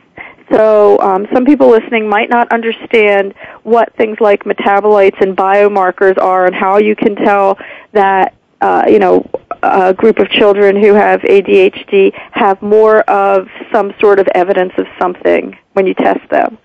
So 0.50 0.98
um, 1.00 1.26
some 1.32 1.44
people 1.44 1.70
listening 1.70 2.08
might 2.08 2.28
not 2.28 2.52
understand 2.52 3.34
what 3.62 3.94
things 3.96 4.18
like 4.20 4.44
metabolites 4.44 5.20
and 5.20 5.36
biomarkers 5.36 6.18
are, 6.18 6.46
and 6.46 6.54
how 6.54 6.78
you 6.78 6.94
can 6.94 7.16
tell 7.16 7.58
that 7.92 8.34
uh, 8.60 8.84
you 8.86 8.98
know 8.98 9.28
a 9.62 9.94
group 9.94 10.18
of 10.18 10.28
children 10.30 10.76
who 10.76 10.92
have 10.94 11.20
ADHD 11.20 12.12
have 12.32 12.60
more 12.60 13.00
of 13.02 13.48
some 13.72 13.94
sort 14.00 14.18
of 14.18 14.28
evidence 14.34 14.72
of 14.76 14.86
something 15.00 15.56
when 15.72 15.86
you 15.86 15.94
test 15.94 16.28
them. 16.30 16.58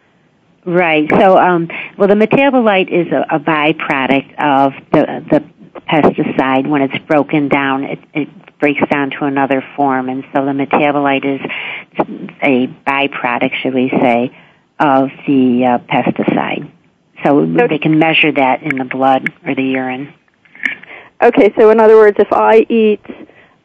Right. 0.65 1.10
So, 1.10 1.38
um, 1.38 1.69
well, 1.98 2.10
the 2.10 2.15
metabolite 2.15 2.89
is 2.89 3.07
a, 3.13 3.36
a 3.36 3.39
byproduct 3.39 4.34
of 4.38 4.74
the 4.91 5.24
the 5.31 5.56
pesticide. 5.81 6.67
When 6.67 6.81
it's 6.81 6.98
broken 7.05 7.48
down, 7.48 7.84
it, 7.84 8.00
it 8.13 8.60
breaks 8.60 8.81
down 8.89 9.12
to 9.12 9.25
another 9.25 9.63
form, 9.75 10.10
and 10.10 10.24
so 10.34 10.46
the 10.46 10.51
metabolite 10.51 11.25
is 11.25 11.41
a 12.41 12.67
byproduct, 12.88 13.53
should 13.62 13.74
we 13.74 13.89
say, 13.89 14.38
of 14.79 15.10
the 15.27 15.65
uh, 15.65 15.77
pesticide. 15.79 16.72
So 17.24 17.39
okay. 17.39 17.67
they 17.67 17.79
can 17.79 17.98
measure 18.00 18.31
that 18.31 18.63
in 18.63 18.77
the 18.77 18.86
blood 18.86 19.34
or 19.46 19.55
the 19.55 19.63
urine. 19.63 20.13
Okay, 21.22 21.53
so 21.57 21.72
in 21.72 21.79
other 21.79 21.98
words, 21.98 22.17
if 22.19 22.31
I 22.31 22.65
eat 22.69 23.01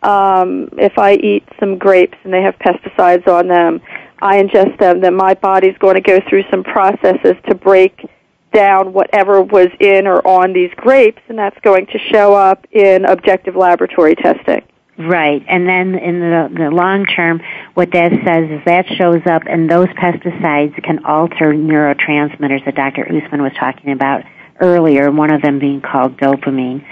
um, 0.02 0.68
if 0.78 0.98
I 0.98 1.14
eat 1.14 1.44
some 1.60 1.78
grapes 1.78 2.18
and 2.24 2.32
they 2.32 2.42
have 2.42 2.58
pesticides 2.58 3.28
on 3.28 3.46
them, 3.46 3.80
I 4.20 4.42
ingest 4.42 4.78
them, 4.78 5.00
then 5.00 5.14
my 5.14 5.34
body's 5.34 5.76
going 5.78 5.94
to 5.94 6.00
go 6.00 6.18
through 6.28 6.44
some 6.50 6.64
processes 6.64 7.36
to 7.48 7.54
break 7.54 8.08
down 8.52 8.92
whatever 8.92 9.42
was 9.42 9.68
in 9.80 10.06
or 10.06 10.26
on 10.26 10.52
these 10.52 10.70
grapes, 10.76 11.22
and 11.28 11.38
that's 11.38 11.58
going 11.60 11.86
to 11.86 11.98
show 11.98 12.34
up 12.34 12.66
in 12.70 13.04
objective 13.04 13.56
laboratory 13.56 14.14
testing. 14.14 14.62
Right, 14.98 15.42
and 15.48 15.66
then 15.66 15.94
in 15.94 16.20
the, 16.20 16.50
the 16.54 16.70
long 16.70 17.06
term, 17.06 17.40
what 17.74 17.90
that 17.92 18.12
says 18.12 18.50
is 18.50 18.60
that 18.66 18.86
shows 18.96 19.22
up, 19.26 19.42
and 19.46 19.70
those 19.70 19.88
pesticides 19.88 20.80
can 20.82 21.04
alter 21.04 21.54
neurotransmitters 21.54 22.64
that 22.66 22.74
Dr. 22.74 23.06
Usman 23.06 23.42
was 23.42 23.52
talking 23.58 23.92
about 23.92 24.24
earlier. 24.60 25.10
One 25.10 25.32
of 25.32 25.40
them 25.40 25.58
being 25.58 25.80
called 25.80 26.18
dopamine, 26.18 26.84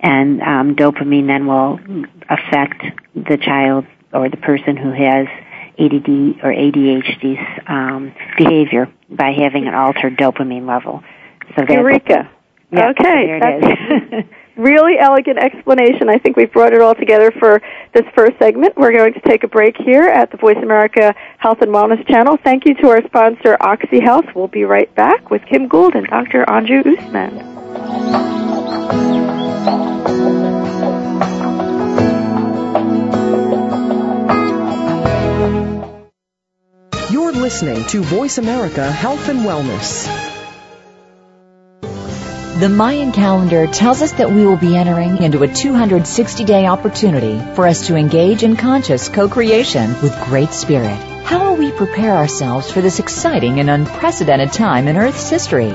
and 0.00 0.42
um, 0.42 0.74
dopamine 0.74 1.28
then 1.28 1.46
will 1.46 1.78
affect 2.28 2.82
the 3.14 3.36
child 3.36 3.86
or 4.12 4.28
the 4.28 4.36
person 4.36 4.76
who 4.76 4.90
has 4.90 5.28
ADD 5.78 6.42
or 6.42 6.52
ADHD's 6.52 7.62
um, 7.66 8.14
behavior 8.36 8.92
by 9.10 9.32
having 9.32 9.66
an 9.66 9.74
altered 9.74 10.16
dopamine 10.16 10.66
level. 10.66 11.02
So 11.56 11.64
Eureka! 11.68 12.30
Yeah, 12.70 12.90
okay, 12.90 13.38
that's 13.40 14.28
really 14.56 14.98
elegant 14.98 15.38
explanation. 15.38 16.08
I 16.08 16.18
think 16.18 16.36
we've 16.36 16.52
brought 16.52 16.72
it 16.72 16.80
all 16.80 16.94
together 16.94 17.30
for 17.38 17.60
this 17.92 18.04
first 18.14 18.38
segment. 18.38 18.76
We're 18.76 18.92
going 18.92 19.14
to 19.14 19.20
take 19.20 19.44
a 19.44 19.48
break 19.48 19.76
here 19.76 20.04
at 20.04 20.30
the 20.30 20.36
Voice 20.36 20.58
America 20.62 21.14
Health 21.38 21.58
and 21.60 21.70
Wellness 21.70 22.06
channel. 22.08 22.38
Thank 22.42 22.64
you 22.66 22.74
to 22.74 22.88
our 22.88 23.04
sponsor, 23.04 23.56
OxyHealth. 23.60 24.34
We'll 24.34 24.48
be 24.48 24.64
right 24.64 24.92
back 24.94 25.30
with 25.30 25.42
Kim 25.46 25.68
Gould 25.68 25.94
and 25.94 26.06
Dr. 26.06 26.44
Anju 26.46 26.98
Usman. 26.98 28.33
Listening 37.44 37.84
to 37.84 38.00
Voice 38.00 38.38
America 38.38 38.90
Health 38.90 39.28
and 39.28 39.40
Wellness. 39.40 40.08
The 42.58 42.70
Mayan 42.70 43.12
calendar 43.12 43.66
tells 43.66 44.00
us 44.00 44.12
that 44.12 44.32
we 44.32 44.46
will 44.46 44.56
be 44.56 44.74
entering 44.74 45.22
into 45.22 45.42
a 45.42 45.48
260 45.48 46.44
day 46.44 46.64
opportunity 46.64 47.38
for 47.54 47.66
us 47.66 47.86
to 47.88 47.96
engage 47.96 48.44
in 48.44 48.56
conscious 48.56 49.10
co 49.10 49.28
creation 49.28 49.90
with 50.00 50.18
Great 50.24 50.52
Spirit. 50.52 50.96
How 51.26 51.50
will 51.50 51.56
we 51.56 51.70
prepare 51.70 52.16
ourselves 52.16 52.70
for 52.70 52.80
this 52.80 52.98
exciting 52.98 53.60
and 53.60 53.68
unprecedented 53.68 54.50
time 54.50 54.88
in 54.88 54.96
Earth's 54.96 55.28
history? 55.28 55.74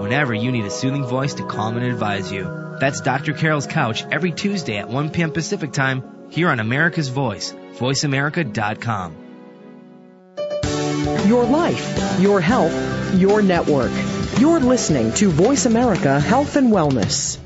whenever 0.00 0.34
you 0.34 0.50
need 0.52 0.64
a 0.64 0.70
soothing 0.70 1.04
voice 1.04 1.34
to 1.34 1.44
calm 1.44 1.76
and 1.76 1.86
advise 1.86 2.30
you. 2.30 2.76
That's 2.80 3.00
Dr. 3.00 3.32
Carol's 3.32 3.66
Couch 3.66 4.04
every 4.10 4.32
Tuesday 4.32 4.78
at 4.78 4.88
1 4.88 5.10
p.m. 5.10 5.32
Pacific 5.32 5.72
Time 5.72 6.28
here 6.30 6.48
on 6.48 6.60
America's 6.60 7.08
Voice, 7.08 7.52
voiceamerica.com. 7.74 9.16
Your 11.28 11.44
life, 11.44 12.20
your 12.20 12.40
health, 12.40 13.14
your 13.14 13.42
network. 13.42 13.92
You're 14.38 14.60
listening 14.60 15.12
to 15.14 15.28
Voice 15.28 15.66
America 15.66 16.18
Health 16.20 16.56
and 16.56 16.72
Wellness. 16.72 17.38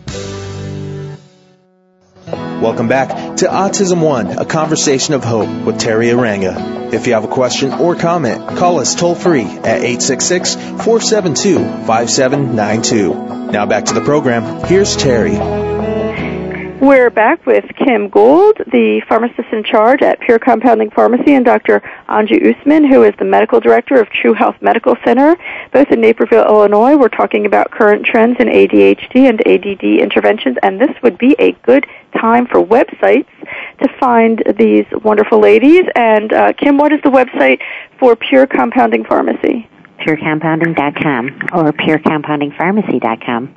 Welcome 2.61 2.89
back 2.89 3.28
to 3.39 3.47
Autism 3.47 4.03
One, 4.03 4.37
a 4.37 4.45
conversation 4.45 5.15
of 5.15 5.23
hope 5.23 5.49
with 5.65 5.77
Teri 5.77 6.13
Arranga. 6.13 6.93
If 6.93 7.07
you 7.07 7.13
have 7.13 7.23
a 7.23 7.29
question 7.29 7.73
or 7.73 7.95
comment, 7.95 8.59
call 8.59 8.81
us 8.81 8.97
toll 8.97 9.15
free 9.15 9.45
at 9.45 9.83
866 9.83 10.57
472 10.57 11.59
5792. 11.87 13.53
Now 13.53 13.65
back 13.67 13.85
to 13.87 13.95
the 13.95 14.01
program. 14.01 14.65
Here's 14.65 14.97
Teri. 14.97 15.69
We're 16.81 17.11
back 17.11 17.45
with 17.45 17.65
Kim 17.77 18.09
Gould, 18.09 18.59
the 18.59 19.03
pharmacist 19.09 19.49
in 19.53 19.65
charge 19.65 20.01
at 20.01 20.21
Pure 20.21 20.39
Compounding 20.39 20.91
Pharmacy, 20.91 21.35
and 21.35 21.45
Dr. 21.45 21.81
Anju 22.09 22.57
Usman, 22.57 22.85
who 22.85 23.03
is 23.03 23.15
the 23.19 23.25
medical 23.25 23.59
director 23.59 24.01
of 24.01 24.09
True 24.11 24.33
Health 24.33 24.55
Medical 24.61 24.97
Center, 25.05 25.37
both 25.73 25.91
in 25.91 26.01
Naperville, 26.01 26.45
Illinois. 26.45 26.97
We're 26.97 27.09
talking 27.09 27.47
about 27.47 27.73
current 27.73 28.07
trends 28.07 28.37
in 28.39 28.47
ADHD 28.47 29.29
and 29.29 29.41
ADD 29.47 30.01
interventions, 30.01 30.57
and 30.63 30.81
this 30.81 30.95
would 31.03 31.19
be 31.19 31.35
a 31.41 31.53
good 31.63 31.85
time 32.13 32.47
for 32.47 32.65
websites 32.65 33.29
to 33.83 33.89
find 33.99 34.43
these 34.59 34.87
wonderful 35.05 35.41
ladies. 35.41 35.85
And 35.95 36.33
uh, 36.33 36.53
Kim, 36.55 36.79
what 36.79 36.93
is 36.93 37.01
the 37.03 37.11
website 37.11 37.61
for 37.99 38.17
Pure 38.17 38.47
Compounding 38.49 39.05
Pharmacy? 39.05 39.69
PureCompounding.com 40.01 41.27
or 41.53 41.73
PureCompoundingPharmacy.com. 41.73 43.55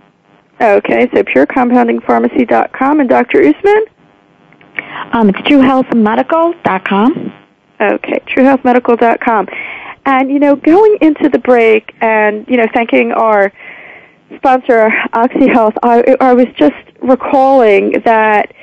Okay, 0.61 1.09
so 1.13 1.23
purecompoundingpharmacy.com 1.23 2.99
and 2.99 3.09
Dr. 3.09 3.41
Usman? 3.41 3.85
Um, 5.11 5.29
it's 5.29 5.39
truehealthmedical.com. 5.39 7.33
Okay, 7.81 8.21
truehealthmedical.com. 8.27 9.47
And, 10.05 10.31
you 10.31 10.39
know, 10.39 10.55
going 10.55 10.97
into 11.01 11.29
the 11.29 11.39
break 11.39 11.95
and, 12.01 12.47
you 12.47 12.57
know, 12.57 12.67
thanking 12.73 13.11
our 13.11 13.51
sponsor, 14.37 14.89
OxyHealth, 15.13 15.77
I, 15.83 16.15
I 16.19 16.33
was 16.33 16.47
just 16.55 16.75
recalling 17.01 18.01
that 18.05 18.53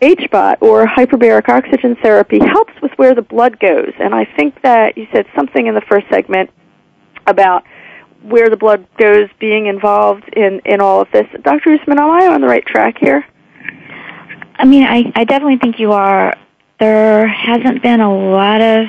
HBOT 0.00 0.60
or 0.60 0.86
hyperbaric 0.86 1.48
oxygen 1.48 1.96
therapy 1.96 2.38
helps 2.38 2.74
with 2.82 2.92
where 2.96 3.14
the 3.14 3.22
blood 3.22 3.58
goes. 3.58 3.92
And 3.98 4.14
I 4.14 4.24
think 4.24 4.60
that 4.62 4.96
you 4.96 5.06
said 5.12 5.26
something 5.34 5.66
in 5.66 5.74
the 5.74 5.80
first 5.82 6.06
segment 6.10 6.50
about 7.26 7.64
where 8.22 8.48
the 8.48 8.56
blood 8.56 8.86
goes 8.98 9.28
being 9.38 9.66
involved 9.66 10.28
in, 10.34 10.60
in 10.64 10.80
all 10.80 11.00
of 11.00 11.08
this. 11.12 11.26
Dr. 11.42 11.74
Usman, 11.74 11.98
am 11.98 12.10
I 12.10 12.26
on 12.26 12.40
the 12.40 12.46
right 12.46 12.64
track 12.64 12.98
here? 12.98 13.24
I 14.58 14.64
mean, 14.64 14.84
I, 14.84 15.12
I 15.14 15.24
definitely 15.24 15.58
think 15.58 15.78
you 15.78 15.92
are. 15.92 16.34
There 16.78 17.26
hasn't 17.26 17.82
been 17.82 18.00
a 18.00 18.14
lot 18.14 18.60
of 18.60 18.86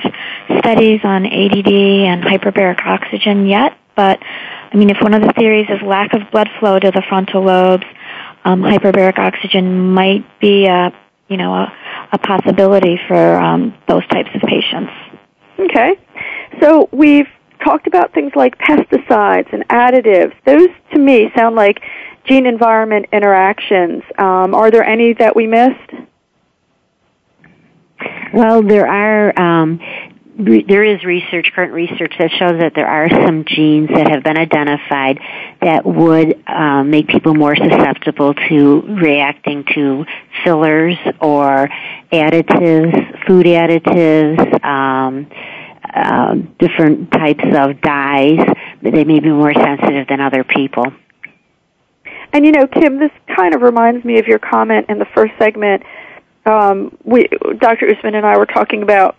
studies 0.59 1.01
on 1.03 1.25
ADD 1.25 1.67
and 1.67 2.21
hyperbaric 2.21 2.85
oxygen 2.85 3.47
yet, 3.47 3.77
but 3.95 4.21
I 4.71 4.77
mean, 4.77 4.89
if 4.89 4.97
one 5.01 5.13
of 5.13 5.21
the 5.21 5.33
theories 5.37 5.67
is 5.69 5.81
lack 5.81 6.13
of 6.13 6.21
blood 6.31 6.49
flow 6.59 6.79
to 6.79 6.91
the 6.91 7.01
frontal 7.07 7.43
lobes, 7.43 7.85
um, 8.43 8.61
hyperbaric 8.61 9.17
oxygen 9.17 9.93
might 9.93 10.25
be 10.39 10.65
a 10.65 10.91
you 11.27 11.37
know 11.37 11.53
a, 11.53 11.73
a 12.13 12.17
possibility 12.17 12.99
for 13.07 13.35
um, 13.37 13.73
those 13.87 14.05
types 14.07 14.29
of 14.33 14.41
patients. 14.41 14.91
Okay, 15.59 15.99
so 16.61 16.89
we've 16.91 17.27
talked 17.63 17.87
about 17.87 18.13
things 18.13 18.31
like 18.35 18.57
pesticides 18.57 19.51
and 19.51 19.67
additives. 19.69 20.33
Those, 20.45 20.69
to 20.93 20.99
me, 20.99 21.31
sound 21.35 21.55
like 21.55 21.81
gene 22.25 22.45
environment 22.45 23.07
interactions. 23.11 24.03
Um, 24.17 24.53
are 24.53 24.69
there 24.69 24.83
any 24.83 25.13
that 25.13 25.35
we 25.35 25.47
missed? 25.47 25.91
Well, 28.33 28.61
there 28.61 28.87
are. 28.87 29.39
Um, 29.39 29.79
re- 29.79 30.06
there 30.37 30.83
is 30.83 31.03
research, 31.03 31.51
current 31.53 31.73
research, 31.73 32.13
that 32.19 32.29
shows 32.31 32.59
that 32.59 32.73
there 32.75 32.87
are 32.87 33.09
some 33.09 33.43
genes 33.45 33.89
that 33.89 34.07
have 34.09 34.23
been 34.23 34.37
identified 34.37 35.19
that 35.61 35.83
would 35.83 36.43
um, 36.47 36.91
make 36.91 37.07
people 37.07 37.33
more 37.33 37.55
susceptible 37.55 38.35
to 38.35 38.81
reacting 39.01 39.65
to 39.73 40.05
fillers 40.43 40.95
or 41.19 41.69
additives, 42.11 43.25
food 43.27 43.45
additives. 43.47 44.63
Um, 44.63 45.27
uh, 45.93 46.35
different 46.59 47.09
types 47.11 47.43
of 47.55 47.81
dyes. 47.81 48.39
They 48.83 49.03
may 49.03 49.19
be 49.19 49.29
more 49.29 49.53
sensitive 49.53 50.07
than 50.07 50.19
other 50.19 50.43
people. 50.43 50.85
And 52.33 52.45
you 52.45 52.51
know, 52.51 52.67
Kim, 52.67 52.99
this 52.99 53.11
kind 53.35 53.55
of 53.55 53.61
reminds 53.61 54.03
me 54.05 54.19
of 54.19 54.27
your 54.27 54.37
comment 54.37 54.87
in 54.89 54.99
the 54.99 55.07
first 55.15 55.33
segment. 55.39 55.83
Um, 56.45 56.95
we, 57.03 57.27
Dr. 57.59 57.87
Usman 57.89 58.15
and 58.15 58.25
I 58.25 58.37
were 58.37 58.45
talking 58.45 58.83
about 58.83 59.15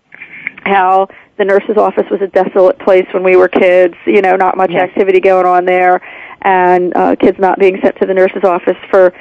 how 0.69 1.09
the 1.37 1.45
nurse's 1.45 1.77
office 1.77 2.07
was 2.11 2.21
a 2.21 2.29
desolate 2.29 2.79
place 2.79 3.07
when 3.13 3.23
we 3.23 3.37
were 3.37 3.49
kids. 3.49 3.95
You 4.07 4.23
know, 4.23 4.37
not 4.37 4.57
much 4.57 4.71
yes. 4.71 4.89
activity 4.89 5.21
going 5.21 5.47
on 5.47 5.65
there, 5.65 6.01
and 6.43 6.97
uh, 6.97 7.17
kids 7.17 7.39
not 7.39 7.59
being 7.59 7.81
sent 7.83 7.97
to 8.01 8.07
the 8.07 8.15
nurse's 8.15 8.45
office 8.45 8.79
for 8.91 9.13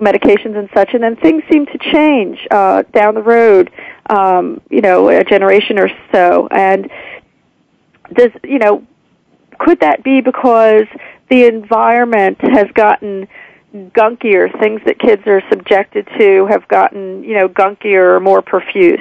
medications 0.00 0.58
and 0.58 0.68
such. 0.74 0.90
And 0.92 1.02
then 1.02 1.16
things 1.16 1.42
seem 1.50 1.66
to 1.66 1.78
change 1.78 2.46
uh, 2.50 2.82
down 2.92 3.14
the 3.14 3.22
road 3.22 3.70
um, 4.10 4.60
you 4.70 4.80
know, 4.80 5.08
a 5.08 5.24
generation 5.24 5.78
or 5.78 5.88
so. 6.12 6.48
And 6.50 6.90
does, 8.12 8.30
you 8.44 8.58
know, 8.58 8.86
could 9.58 9.80
that 9.80 10.04
be 10.04 10.20
because 10.20 10.86
the 11.28 11.44
environment 11.46 12.38
has 12.40 12.66
gotten 12.74 13.28
gunkier? 13.74 14.58
Things 14.60 14.80
that 14.86 14.98
kids 14.98 15.22
are 15.26 15.42
subjected 15.50 16.08
to 16.18 16.46
have 16.46 16.68
gotten, 16.68 17.24
you 17.24 17.34
know, 17.34 17.48
gunkier 17.48 18.16
or 18.16 18.20
more 18.20 18.42
profuse? 18.42 19.00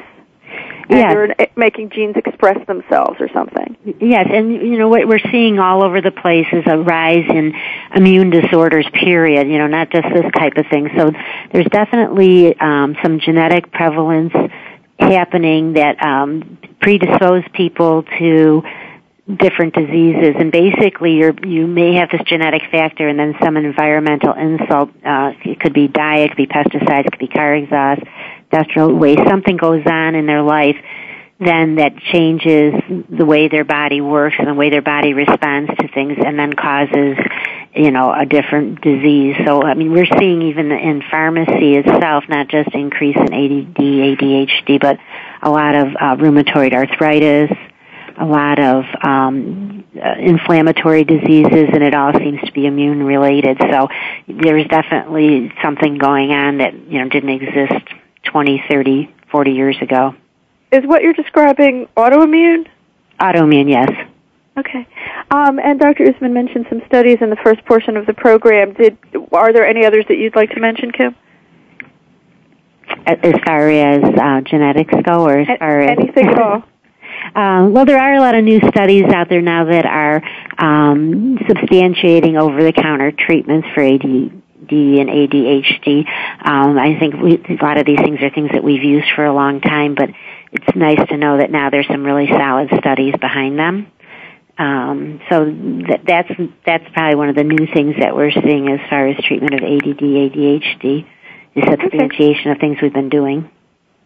And 0.89 1.00
yes. 1.00 1.13
they're 1.13 1.48
making 1.56 1.89
genes 1.89 2.15
express 2.15 2.65
themselves 2.67 3.17
or 3.19 3.30
something. 3.34 3.76
Yes, 4.00 4.28
and 4.32 4.52
you 4.52 4.78
know 4.78 4.89
what 4.89 5.08
we're 5.08 5.32
seeing 5.32 5.60
all 5.60 5.84
over 5.84 6.02
the 6.02 6.12
place 6.12 6.48
is 6.52 6.63
a 6.67 6.78
rise 6.78 7.26
in 7.30 7.54
immune 7.95 8.30
disorders. 8.30 8.88
Period. 8.93 9.48
You 9.48 9.58
know, 9.58 9.67
not 9.67 9.89
just 9.91 10.08
this 10.13 10.32
type 10.38 10.58
of 10.58 10.65
thing. 10.67 10.89
So 10.95 11.12
there's 11.52 11.67
definitely 11.67 12.60
um, 12.60 12.95
some 13.02 13.19
genetic 13.19 13.71
prevalence 13.71 14.34
happening 15.00 15.74
that 15.74 16.02
um, 16.04 16.58
predispose 16.80 17.43
people 17.54 18.04
to 18.19 18.63
different 19.39 19.74
diseases 19.74 20.36
and 20.38 20.52
basically 20.52 21.13
you 21.13 21.34
you 21.43 21.65
may 21.65 21.95
have 21.95 22.10
this 22.12 22.21
genetic 22.28 22.62
factor 22.69 23.08
and 23.08 23.17
then 23.17 23.34
some 23.43 23.58
environmental 23.58 24.34
insult 24.34 24.89
uh, 25.04 25.32
it 25.43 25.60
could 25.60 25.74
be 25.74 25.88
diet 25.88 26.26
it 26.26 26.30
could 26.30 26.38
be 26.38 26.45
pesticides 26.45 27.08
it 27.08 27.12
could 27.12 27.19
be 27.19 27.28
car 27.28 27.56
exhaust 27.56 28.04
waste 28.78 29.22
something 29.28 29.58
goes 29.58 29.84
on 29.86 30.15
in 30.15 30.26
their 30.26 30.41
life 30.41 30.78
then 31.39 31.76
that 31.76 31.98
changes 32.13 32.74
the 33.10 33.26
way 33.26 33.50
their 33.50 33.65
body 33.65 34.00
works 34.00 34.36
and 34.39 34.48
the 34.48 34.54
way 34.54 34.70
their 34.70 34.82
body 34.82 35.13
responds 35.13 35.70
to 35.78 35.88
things 35.89 36.18
and 36.26 36.39
then 36.39 36.54
causes 36.54 37.18
you 37.76 37.91
know 37.91 38.13
a 38.13 38.26
different 38.26 38.80
disease. 38.82 39.36
So 39.46 39.62
i 39.62 39.74
mean 39.74 39.91
we're 39.91 40.08
seeing 40.18 40.41
even 40.44 40.72
in 40.72 41.02
pharmacy 41.12 41.76
itself 41.76 42.24
not 42.30 42.48
just 42.48 42.74
increase 42.74 43.18
in 43.18 43.34
ADD 43.34 43.76
ADHD 43.76 44.80
but 44.80 44.98
a 45.41 45.50
lot 45.50 45.76
of 45.76 45.88
uh, 45.88 46.15
rheumatoid 46.15 46.74
arthritis 46.74 47.52
a 48.18 48.26
lot 48.26 48.60
of 48.60 48.86
um, 49.04 49.84
uh, 50.02 50.15
inflammatory 50.18 51.04
diseases 51.04 51.68
and 51.74 51.84
it 51.84 51.94
all 51.94 52.13
seems 52.13 52.39
to 52.44 52.52
be 52.54 52.65
immune 52.65 53.04
related 53.04 53.58
so 53.60 53.89
there's 54.30 54.65
definitely 54.68 55.52
something 55.62 55.98
going 55.98 56.32
on 56.32 56.60
that 56.60 56.74
you 56.74 57.00
know 57.00 57.10
didn't 57.10 57.30
exist 57.30 57.86
20 58.26 58.64
30 58.70 59.14
40 59.32 59.52
years 59.52 59.78
ago 59.82 60.16
is 60.76 60.86
what 60.86 61.02
you're 61.02 61.14
describing 61.14 61.88
autoimmune? 61.96 62.68
Autoimmune, 63.20 63.70
yes. 63.70 63.90
Okay. 64.58 64.88
Um, 65.32 65.60
and 65.60 65.80
Dr. 65.80 66.04
Usman 66.04 66.34
mentioned 66.34 66.66
some 66.70 66.82
studies 66.88 67.18
in 67.22 67.30
the 67.30 67.36
first 67.38 67.64
portion 67.66 67.98
of 67.98 68.06
the 68.06 68.14
program. 68.14 68.74
Did 68.74 68.98
are 69.32 69.52
there 69.52 69.66
any 69.66 69.86
others 69.86 70.06
that 70.08 70.18
you'd 70.18 70.36
like 70.36 70.52
to 70.52 70.60
mention, 70.60 70.92
Kim? 70.92 71.16
As 73.06 73.34
far 73.46 73.70
as 73.70 74.04
uh, 74.04 74.42
genetics 74.42 74.94
go, 75.04 75.26
or 75.26 75.40
as 75.40 75.48
far 75.60 75.82
as 75.82 75.98
anything 75.98 76.28
at 76.28 76.40
all? 76.40 76.64
Um, 77.36 77.74
well, 77.74 77.86
there 77.86 78.00
are 78.00 78.16
a 78.16 78.20
lot 78.20 78.36
of 78.36 78.44
new 78.44 78.60
studies 78.70 79.06
out 79.14 79.28
there 79.30 79.42
now 79.42 79.66
that 79.66 79.86
are 79.86 80.24
um, 80.58 81.38
substantiating 81.40 82.40
over-the-counter 82.40 83.12
treatments 83.12 83.68
for 83.74 83.82
AD, 83.82 84.02
and 84.71 85.10
ADHD. 85.10 86.08
Um, 86.45 86.78
I 86.78 86.97
think 86.99 87.15
we, 87.15 87.36
a 87.36 87.63
lot 87.63 87.78
of 87.78 87.86
these 87.86 87.99
things 87.99 88.21
are 88.21 88.30
things 88.30 88.51
that 88.54 88.63
we've 88.63 88.84
used 88.84 89.08
for 89.15 89.25
a 89.25 89.34
long 89.34 89.62
time, 89.62 89.95
but 89.95 90.10
it's 90.51 90.75
nice 90.75 91.08
to 91.10 91.17
know 91.17 91.38
that 91.38 91.51
now 91.51 91.69
there's 91.69 91.88
some 91.88 92.04
really 92.04 92.28
solid 92.28 92.69
studies 92.80 93.13
behind 93.19 93.60
them. 93.60 93.91
Um, 94.58 95.19
so 95.30 95.45
that, 95.45 96.01
that's 96.08 96.32
that's 96.65 96.86
probably 96.93 97.15
one 97.15 97.28
of 97.28 97.36
the 97.36 97.43
new 97.43 97.67
things 97.73 97.95
that 97.99 98.15
we're 98.15 98.32
seeing 98.32 98.69
as 98.69 98.80
far 98.89 99.08
as 99.08 99.17
treatment 99.25 99.54
of 99.54 99.62
ADD, 99.62 99.99
ADHD, 99.99 101.06
is 101.56 101.63
substantiation 101.69 102.51
okay. 102.51 102.51
of 102.51 102.60
things 102.60 102.78
we've 102.82 102.93
been 102.93 103.10
doing. 103.10 103.49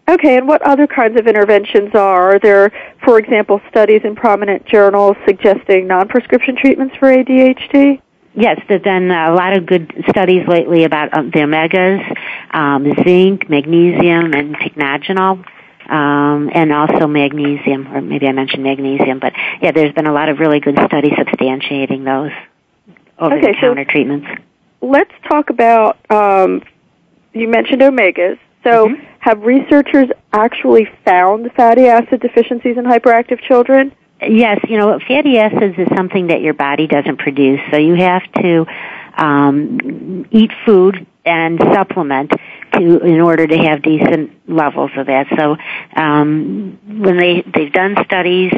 Okay, 0.09 0.37
and 0.37 0.47
what 0.47 0.63
other 0.63 0.87
kinds 0.87 1.19
of 1.19 1.27
interventions 1.27 1.93
are? 1.93 2.35
Are 2.35 2.39
there, 2.39 2.71
for 3.05 3.19
example, 3.19 3.61
studies 3.69 4.01
in 4.03 4.15
prominent 4.15 4.65
journals 4.65 5.15
suggesting 5.27 5.85
non-prescription 5.85 6.55
treatments 6.55 6.95
for 6.97 7.09
ADHD? 7.09 8.01
Yes, 8.35 8.61
there's 8.69 8.81
been 8.81 9.11
a 9.11 9.33
lot 9.33 9.57
of 9.57 9.65
good 9.65 9.91
studies 10.09 10.47
lately 10.47 10.83
about 10.83 11.17
um, 11.17 11.31
the 11.31 11.39
omegas, 11.39 12.01
um, 12.53 12.85
zinc, 13.03 13.49
magnesium, 13.49 14.33
and 14.33 14.55
pycnogenol 14.55 15.43
um, 15.89 16.51
and 16.53 16.71
also 16.71 17.07
magnesium, 17.07 17.87
or 17.87 18.01
maybe 18.01 18.27
I 18.27 18.31
mentioned 18.31 18.63
magnesium, 18.63 19.19
but 19.19 19.33
yeah, 19.61 19.71
there's 19.71 19.93
been 19.93 20.05
a 20.05 20.13
lot 20.13 20.29
of 20.29 20.39
really 20.39 20.59
good 20.59 20.77
studies 20.85 21.13
substantiating 21.13 22.05
those 22.05 22.31
over-the-counter 23.17 23.85
so 23.85 23.91
treatments. 23.91 24.27
Let's 24.81 25.11
talk 25.27 25.49
about. 25.49 25.97
Um, 26.09 26.61
you 27.33 27.47
mentioned 27.47 27.81
omegas. 27.81 28.39
So, 28.63 28.87
mm-hmm. 28.87 29.03
have 29.19 29.41
researchers 29.41 30.09
actually 30.33 30.87
found 31.05 31.49
fatty 31.55 31.87
acid 31.87 32.21
deficiencies 32.21 32.77
in 32.77 32.83
hyperactive 32.83 33.41
children? 33.41 33.93
Yes, 34.21 34.60
you 34.67 34.77
know, 34.77 34.99
fatty 35.08 35.38
acids 35.38 35.75
is 35.77 35.88
something 35.95 36.27
that 36.27 36.41
your 36.41 36.53
body 36.53 36.88
doesn't 36.88 37.17
produce, 37.17 37.62
so 37.71 37.77
you 37.77 37.95
have 37.95 38.23
to 38.34 38.65
um, 39.15 40.27
eat 40.32 40.51
food 40.65 41.05
and 41.25 41.60
supplement 41.73 42.32
to 42.73 42.99
in 42.99 43.21
order 43.21 43.45
to 43.45 43.58
have 43.58 43.82
decent 43.82 44.32
levels 44.49 44.91
of 44.97 45.08
that. 45.08 45.27
So 45.38 45.55
um, 45.95 46.79
when 47.01 47.17
they 47.17 47.43
they've 47.53 47.71
done 47.71 47.95
studies 48.05 48.51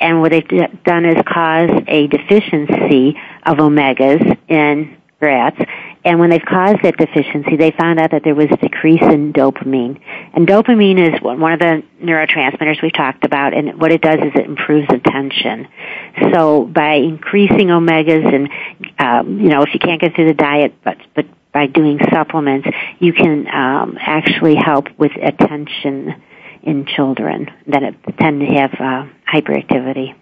and 0.00 0.20
what 0.20 0.30
they've 0.30 0.82
done 0.84 1.04
is 1.04 1.16
cause 1.26 1.70
a 1.88 2.06
deficiency 2.06 3.16
of 3.44 3.58
omegas 3.58 4.38
in 4.48 4.96
rats. 5.20 5.58
And 6.04 6.20
when 6.20 6.30
they've 6.30 6.44
caused 6.44 6.82
that 6.82 6.96
deficiency, 6.96 7.56
they 7.56 7.72
found 7.72 7.98
out 7.98 8.12
that 8.12 8.22
there 8.24 8.34
was 8.34 8.46
a 8.50 8.56
decrease 8.56 9.02
in 9.02 9.32
dopamine. 9.32 10.00
And 10.32 10.46
dopamine 10.46 10.98
is 10.98 11.20
one 11.20 11.52
of 11.52 11.58
the 11.58 11.82
neurotransmitters 12.02 12.82
we 12.82 12.90
talked 12.90 13.24
about, 13.24 13.52
and 13.52 13.80
what 13.80 13.92
it 13.92 14.00
does 14.00 14.18
is 14.18 14.32
it 14.34 14.46
improves 14.46 14.86
attention. 14.90 15.68
So 16.32 16.64
by 16.64 16.94
increasing 16.94 17.68
omegas, 17.68 18.32
and 18.32 18.48
um, 18.98 19.40
you 19.40 19.48
know, 19.48 19.62
if 19.62 19.74
you 19.74 19.80
can't 19.80 20.00
get 20.00 20.14
through 20.14 20.28
the 20.28 20.34
diet, 20.34 20.74
but 20.84 20.98
but 21.14 21.26
by 21.52 21.66
doing 21.66 21.98
supplements, 22.12 22.68
you 23.00 23.12
can 23.12 23.46
um, 23.52 23.98
actually 24.00 24.54
help 24.54 24.86
with 24.98 25.12
attention 25.20 26.22
in 26.62 26.86
children 26.86 27.50
that 27.66 27.94
tend 28.18 28.40
to 28.40 28.46
have 28.46 28.72
uh, 28.74 29.06
hyperactivity. 29.32 30.14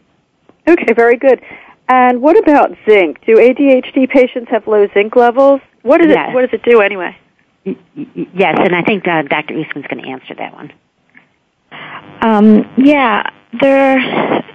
Okay, 0.69 0.93
very 0.95 1.17
good. 1.17 1.41
And 1.89 2.21
what 2.21 2.37
about 2.39 2.77
zinc? 2.89 3.25
Do 3.25 3.37
ADHD 3.37 4.09
patients 4.09 4.51
have 4.51 4.67
low 4.67 4.89
zinc 4.93 5.15
levels? 5.15 5.61
What 5.83 6.01
does 6.01 6.09
yes. 6.09 6.31
it 6.31 6.35
What 6.35 6.41
does 6.43 6.53
it 6.53 6.63
do 6.65 6.81
anyway? 6.81 7.17
Yes, 7.65 8.59
and 8.59 8.75
I 8.75 8.83
think 8.83 9.07
uh, 9.07 9.23
Dr. 9.23 9.55
Usman's 9.59 9.87
going 9.87 10.03
to 10.03 10.09
answer 10.09 10.35
that 10.35 10.53
one. 10.53 10.73
Um, 12.21 12.73
yeah, 12.77 13.29
there. 13.61 13.99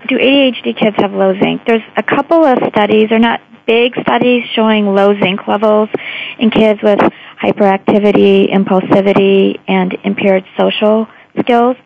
Do 0.08 0.18
ADHD 0.18 0.78
kids 0.78 0.96
have 0.98 1.14
low 1.14 1.34
zinc? 1.40 1.62
There's 1.66 1.84
a 1.96 2.04
couple 2.04 2.44
of 2.46 2.58
studies. 2.70 3.10
They're 3.10 3.20
not 3.20 3.42
big 3.66 3.94
studies 4.02 4.44
showing 4.54 4.88
low 4.88 5.18
zinc 5.20 5.48
levels 5.48 5.90
in 6.40 6.50
kids 6.52 6.82
with 6.82 7.00
hyperactivity, 7.42 8.52
impulsivity, 8.52 9.60
and 9.68 9.98
impaired 10.04 10.44
social 10.58 11.08
skills. 11.40 11.78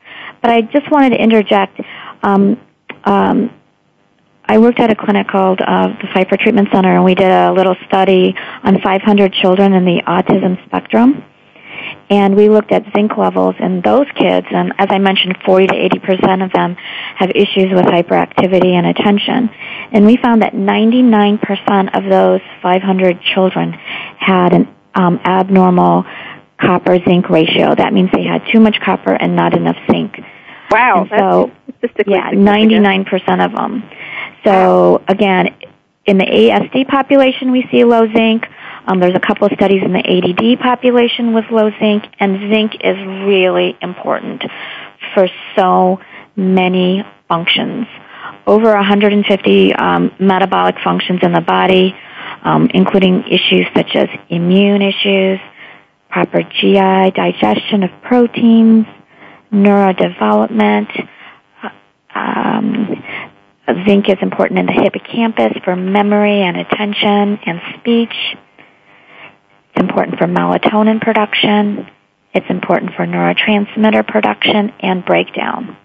But 0.42 0.52
I 0.52 0.62
just 0.62 0.90
wanted 0.92 1.10
to 1.12 1.22
interject. 1.22 1.80
Um, 2.24 2.60
um, 3.04 3.52
I 4.48 4.60
worked 4.60 4.80
at 4.80 4.92
a 4.92 4.96
clinic 4.96 5.28
called 5.28 5.60
uh, 5.60 5.88
the 5.88 6.08
Pfeiffer 6.14 6.38
Treatment 6.38 6.70
Center, 6.72 6.94
and 6.94 7.04
we 7.04 7.16
did 7.16 7.32
a 7.32 7.52
little 7.52 7.76
study 7.88 8.36
on 8.64 8.80
500 8.80 9.34
children 9.34 9.74
in 9.74 9.86
the 9.86 10.04
autism 10.08 10.64
spectrum. 10.66 11.24
And 12.10 12.36
we 12.36 12.50
looked 12.50 12.72
at 12.72 12.84
zinc 12.96 13.18
levels 13.18 13.56
in 13.60 13.82
those 13.82 14.06
kids 14.16 14.48
and 14.50 14.74
as 14.78 14.88
I 14.90 14.98
mentioned 14.98 15.38
40 15.46 15.68
to 15.68 15.74
80% 15.74 16.46
of 16.46 16.52
them 16.52 16.76
have 16.76 17.32
issues 17.32 17.74
with 17.74 17.86
hyperactivity 17.86 18.74
and 18.74 18.88
attention. 18.88 19.50
And 19.92 20.06
we 20.06 20.18
found 20.18 20.42
that 20.42 20.54
99% 20.54 21.98
of 21.98 22.10
those 22.10 22.42
500 22.62 23.22
children 23.34 23.74
had 23.74 24.54
an 24.54 24.74
um, 24.94 25.20
abnormal 25.26 26.06
copper 26.60 26.98
zinc 27.04 27.30
ratio. 27.30 27.76
That 27.76 27.92
means 27.92 28.10
they 28.14 28.24
had 28.24 28.44
too 28.52 28.60
much 28.60 28.80
copper 28.84 29.14
and 29.14 29.36
not 29.36 29.56
enough 29.56 29.78
zinc. 29.92 30.18
Wow 30.72 31.08
so 31.10 31.52
yeah 32.08 32.32
99% 32.32 33.46
of 33.46 33.52
them 33.56 33.84
so 34.46 35.04
again 35.08 35.56
in 36.06 36.18
the 36.18 36.26
ASD 36.26 36.88
population 36.88 37.52
we 37.52 37.68
see 37.72 37.84
low 37.84 38.08
zinc 38.14 38.46
um, 38.88 39.00
there's 39.00 39.16
a 39.16 39.20
couple 39.20 39.48
of 39.48 39.54
studies 39.54 39.82
in 39.84 39.94
the 39.94 40.00
ADD 40.00 40.60
population 40.60 41.34
with 41.34 41.46
low 41.52 41.72
zinc, 41.80 42.04
and 42.20 42.52
zinc 42.52 42.74
is 42.84 42.98
really 43.26 43.76
important 43.82 44.44
for 45.14 45.28
so 45.56 46.00
many 46.36 47.04
functions. 47.28 47.88
Over 48.46 48.76
150 48.76 49.74
um, 49.74 50.12
metabolic 50.20 50.76
functions 50.84 51.22
in 51.24 51.34
the 51.34 51.42
body, 51.42 51.96
um, 52.44 52.70
including 52.74 53.24
issues 53.24 53.66
such 53.76 53.96
as 53.96 54.08
immune 54.30 54.84
issues, 54.84 55.40
proper 56.12 56.44
GI 56.44 57.12
digestion 57.12 57.84
of 57.84 57.90
proteins, 58.04 58.86
neurodevelopment. 59.52 61.08
Um, 62.14 63.04
zinc 63.88 64.10
is 64.10 64.18
important 64.22 64.60
in 64.60 64.66
the 64.68 64.74
hippocampus 64.74 65.54
for 65.64 65.76
memory 65.76 66.42
and 66.42 66.58
attention 66.58 67.40
and 67.46 67.62
speech. 67.80 68.14
It's 69.70 69.82
important 69.82 70.18
for 70.18 70.28
melatonin 70.28 71.02
production. 71.02 71.88
It's 72.34 72.46
important 72.50 72.94
for 72.96 73.06
neurotransmitter 73.06 74.08
production 74.08 74.72
and 74.82 75.04
breakdown. 75.06 75.78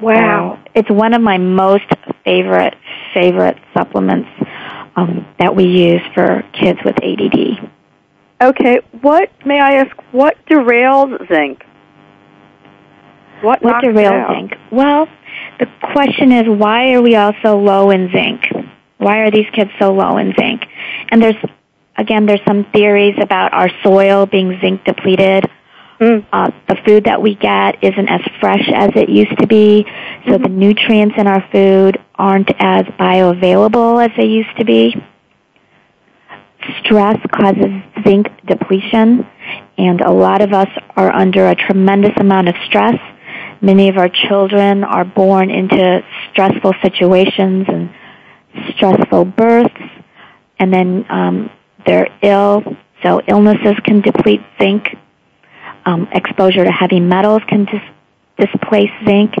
Wow. 0.00 0.58
So 0.64 0.70
it's 0.74 0.90
one 0.90 1.14
of 1.14 1.20
my 1.20 1.36
most 1.36 1.84
favorite, 2.24 2.74
favorite 3.12 3.58
supplements 3.74 4.28
um, 4.96 5.26
that 5.38 5.54
we 5.54 5.64
use 5.64 6.02
for 6.14 6.42
kids 6.52 6.78
with 6.84 6.96
ADD. 7.02 7.70
Okay, 8.42 8.80
what, 9.02 9.30
may 9.44 9.60
I 9.60 9.74
ask, 9.74 9.94
what 10.12 10.36
derails 10.46 11.18
zinc? 11.28 11.62
What, 13.42 13.62
what 13.62 13.84
derails 13.84 14.34
zinc? 14.34 14.52
Well, 14.72 15.06
the 15.60 15.66
question 15.92 16.32
is 16.32 16.48
why 16.48 16.94
are 16.94 17.02
we 17.02 17.14
all 17.14 17.34
so 17.42 17.58
low 17.58 17.90
in 17.90 18.10
zinc? 18.10 18.42
Why 18.98 19.18
are 19.18 19.30
these 19.30 19.46
kids 19.52 19.70
so 19.78 19.92
low 19.92 20.16
in 20.16 20.34
zinc? 20.36 20.62
And 21.10 21.22
there's 21.22 21.36
Again, 22.00 22.24
there's 22.24 22.40
some 22.48 22.64
theories 22.72 23.14
about 23.20 23.52
our 23.52 23.68
soil 23.82 24.24
being 24.24 24.58
zinc 24.62 24.84
depleted. 24.84 25.44
Mm. 26.00 26.24
Uh, 26.32 26.50
the 26.66 26.76
food 26.86 27.04
that 27.04 27.20
we 27.20 27.34
get 27.34 27.84
isn't 27.84 28.08
as 28.08 28.22
fresh 28.40 28.66
as 28.74 28.88
it 28.96 29.10
used 29.10 29.36
to 29.38 29.46
be, 29.46 29.84
so 30.24 30.32
mm-hmm. 30.32 30.42
the 30.42 30.48
nutrients 30.48 31.16
in 31.18 31.26
our 31.26 31.46
food 31.52 31.98
aren't 32.14 32.50
as 32.58 32.86
bioavailable 32.98 34.02
as 34.02 34.10
they 34.16 34.24
used 34.24 34.56
to 34.56 34.64
be. 34.64 34.96
Stress 36.82 37.18
causes 37.32 37.82
zinc 38.02 38.28
depletion, 38.46 39.26
and 39.76 40.00
a 40.00 40.10
lot 40.10 40.40
of 40.40 40.54
us 40.54 40.68
are 40.96 41.12
under 41.12 41.48
a 41.48 41.54
tremendous 41.54 42.12
amount 42.16 42.48
of 42.48 42.54
stress. 42.64 42.98
Many 43.62 43.88
of 43.88 43.98
our 43.98 44.08
children 44.08 44.84
are 44.84 45.04
born 45.04 45.50
into 45.50 46.02
stressful 46.30 46.74
situations 46.82 47.66
and 47.68 47.90
stressful 48.74 49.26
births, 49.26 49.82
and 50.58 50.72
then 50.72 51.04
um, 51.10 51.50
they're 51.84 52.08
ill, 52.22 52.62
so 53.02 53.20
illnesses 53.26 53.74
can 53.84 54.00
deplete 54.00 54.40
zinc. 54.60 54.96
Um, 55.84 56.08
exposure 56.12 56.64
to 56.64 56.70
heavy 56.70 57.00
metals 57.00 57.42
can 57.48 57.64
dis- 57.64 58.46
displace 58.46 58.90
zinc, 59.06 59.34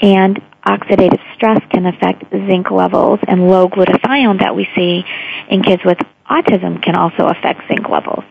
and 0.00 0.40
oxidative 0.64 1.20
stress 1.34 1.60
can 1.70 1.86
affect 1.86 2.24
zinc 2.30 2.70
levels, 2.70 3.20
and 3.28 3.48
low 3.48 3.68
glutathione 3.68 4.40
that 4.40 4.56
we 4.56 4.68
see 4.74 5.04
in 5.50 5.62
kids 5.62 5.82
with 5.84 5.98
autism 6.30 6.82
can 6.82 6.96
also 6.96 7.26
affect 7.26 7.60
zinc 7.68 7.88
levels. 7.88 8.24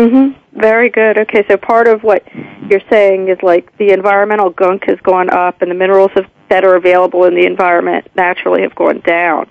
Mhm. 0.00 0.34
Very 0.54 0.88
good. 0.88 1.18
Okay, 1.18 1.44
so 1.48 1.56
part 1.58 1.86
of 1.86 2.02
what 2.02 2.24
you're 2.70 2.80
saying 2.90 3.28
is 3.28 3.38
like 3.42 3.76
the 3.76 3.90
environmental 3.90 4.50
gunk 4.50 4.84
has 4.86 4.98
gone 5.02 5.28
up, 5.30 5.60
and 5.60 5.70
the 5.70 5.74
minerals 5.74 6.10
that 6.48 6.64
are 6.64 6.74
available 6.74 7.24
in 7.24 7.34
the 7.34 7.44
environment 7.44 8.08
naturally 8.16 8.62
have 8.62 8.74
gone 8.74 9.00
down. 9.00 9.46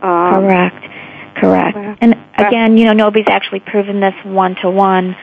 Um, 0.00 0.34
Correct. 0.34 0.84
Correct. 1.36 1.76
Wow. 1.76 1.96
And 2.00 2.16
again, 2.38 2.78
you 2.78 2.84
know, 2.84 2.92
nobody's 2.92 3.28
actually 3.28 3.60
proven 3.60 4.00
this 4.00 4.14
one 4.24 4.54
to 4.62 4.70
one, 4.70 5.16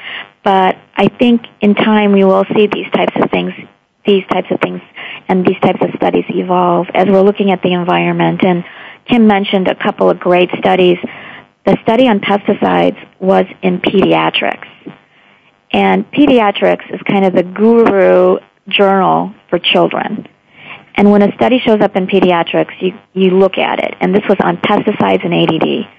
but 0.44 0.78
I 0.96 1.08
think 1.08 1.46
in 1.62 1.76
time 1.76 2.12
we 2.12 2.24
will 2.26 2.46
see 2.56 2.68
these 2.68 2.90
types 2.92 3.16
of 3.22 3.32
things, 3.32 3.54
these 4.06 4.26
types 4.28 4.48
of 4.52 4.60
things, 4.60 4.82
and 5.30 5.46
these 5.46 5.60
types 5.62 5.82
of 5.82 5.90
studies 5.96 6.26
evolve 6.30 6.88
as 6.94 7.08
we're 7.08 7.22
looking 7.22 7.52
at 7.52 7.62
the 7.62 7.74
environment. 7.74 8.44
And 8.44 8.66
Kim 9.06 9.28
mentioned 9.28 9.68
a 9.68 9.76
couple 9.76 10.10
of 10.10 10.20
great 10.20 10.50
studies. 10.58 10.98
The 11.66 11.78
study 11.84 12.08
on 12.08 12.20
pesticides 12.20 12.98
was 13.20 13.46
in 13.62 13.80
pediatrics. 13.80 14.68
And 15.72 16.10
pediatrics 16.12 16.94
is 16.94 17.02
kind 17.08 17.26
of 17.26 17.34
the 17.34 17.44
guru 17.44 18.40
journal 18.68 19.34
for 19.50 19.60
children. 19.60 20.28
And 20.96 21.12
when 21.12 21.22
a 21.22 21.34
study 21.36 21.60
shows 21.60 21.82
up 21.82 21.96
in 21.96 22.08
pediatrics, 22.08 22.74
you, 22.82 22.98
you 23.14 23.32
look 23.32 23.58
at 23.58 23.80
it. 23.80 23.96
And 24.02 24.14
this 24.14 24.24
was 24.28 24.38
on 24.44 24.58
pesticides 24.58 25.24
and 25.24 25.34
ADD. 25.34 25.90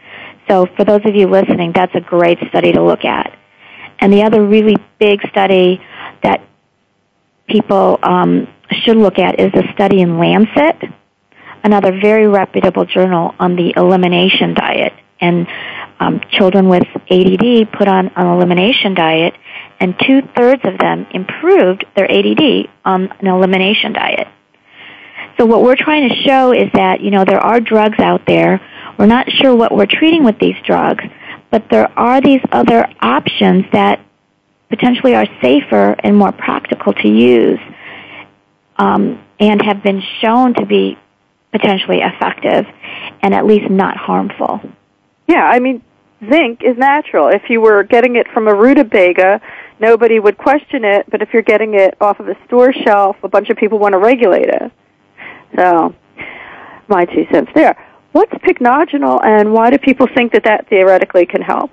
So 0.48 0.66
for 0.76 0.84
those 0.84 1.00
of 1.04 1.14
you 1.14 1.28
listening, 1.28 1.72
that's 1.74 1.94
a 1.94 2.00
great 2.00 2.38
study 2.48 2.72
to 2.72 2.82
look 2.82 3.04
at. 3.04 3.36
And 4.00 4.12
the 4.12 4.22
other 4.24 4.44
really 4.44 4.76
big 4.98 5.20
study 5.28 5.80
that 6.22 6.42
people 7.48 7.98
um, 8.02 8.48
should 8.84 8.96
look 8.96 9.18
at 9.18 9.38
is 9.38 9.52
a 9.54 9.72
study 9.72 10.00
in 10.00 10.18
Lancet, 10.18 10.76
another 11.62 11.92
very 12.00 12.26
reputable 12.26 12.84
journal 12.84 13.34
on 13.38 13.56
the 13.56 13.72
elimination 13.76 14.54
diet. 14.54 14.92
And 15.20 15.46
um, 16.00 16.20
children 16.30 16.68
with 16.68 16.86
ADD 17.10 17.70
put 17.72 17.86
on 17.86 18.08
an 18.08 18.26
elimination 18.26 18.94
diet, 18.94 19.34
and 19.78 19.94
two 20.06 20.22
thirds 20.36 20.62
of 20.64 20.78
them 20.78 21.06
improved 21.12 21.84
their 21.94 22.10
ADD 22.10 22.68
on 22.84 23.12
an 23.20 23.26
elimination 23.26 23.92
diet. 23.92 24.26
So 25.38 25.46
what 25.46 25.62
we're 25.62 25.76
trying 25.76 26.08
to 26.08 26.14
show 26.26 26.52
is 26.52 26.70
that, 26.74 27.00
you 27.00 27.10
know, 27.10 27.24
there 27.24 27.40
are 27.40 27.60
drugs 27.60 27.98
out 27.98 28.26
there. 28.26 28.60
We're 28.98 29.06
not 29.06 29.30
sure 29.30 29.54
what 29.54 29.72
we're 29.74 29.86
treating 29.86 30.24
with 30.24 30.38
these 30.38 30.56
drugs, 30.66 31.04
but 31.50 31.64
there 31.70 31.90
are 31.98 32.20
these 32.20 32.40
other 32.50 32.86
options 33.00 33.64
that 33.72 34.00
potentially 34.70 35.14
are 35.14 35.26
safer 35.42 35.96
and 36.00 36.16
more 36.16 36.32
practical 36.32 36.92
to 36.94 37.08
use 37.08 37.58
um, 38.76 39.22
and 39.38 39.60
have 39.62 39.82
been 39.82 40.02
shown 40.20 40.54
to 40.54 40.64
be 40.64 40.98
potentially 41.52 42.00
effective 42.00 42.66
and 43.22 43.34
at 43.34 43.44
least 43.44 43.70
not 43.70 43.96
harmful. 43.96 44.60
Yeah, 45.26 45.44
I 45.44 45.58
mean, 45.58 45.82
zinc 46.28 46.62
is 46.62 46.76
natural. 46.76 47.28
If 47.28 47.42
you 47.48 47.60
were 47.60 47.82
getting 47.82 48.16
it 48.16 48.26
from 48.32 48.48
a 48.48 48.54
rutabaga, 48.54 49.40
nobody 49.78 50.18
would 50.18 50.36
question 50.36 50.84
it, 50.84 51.06
but 51.10 51.22
if 51.22 51.32
you're 51.32 51.42
getting 51.42 51.74
it 51.74 51.96
off 52.00 52.20
of 52.20 52.28
a 52.28 52.36
store 52.46 52.72
shelf, 52.72 53.16
a 53.22 53.28
bunch 53.28 53.48
of 53.50 53.56
people 53.56 53.78
want 53.78 53.92
to 53.92 53.98
regulate 53.98 54.48
it. 54.48 54.72
So, 55.56 55.94
my 56.88 57.04
two 57.06 57.26
cents 57.32 57.50
there. 57.54 57.76
What's 58.12 58.32
pycnogenol 58.32 59.24
and 59.24 59.52
why 59.52 59.70
do 59.70 59.78
people 59.78 60.08
think 60.14 60.32
that 60.32 60.44
that 60.44 60.68
theoretically 60.68 61.26
can 61.26 61.42
help? 61.42 61.70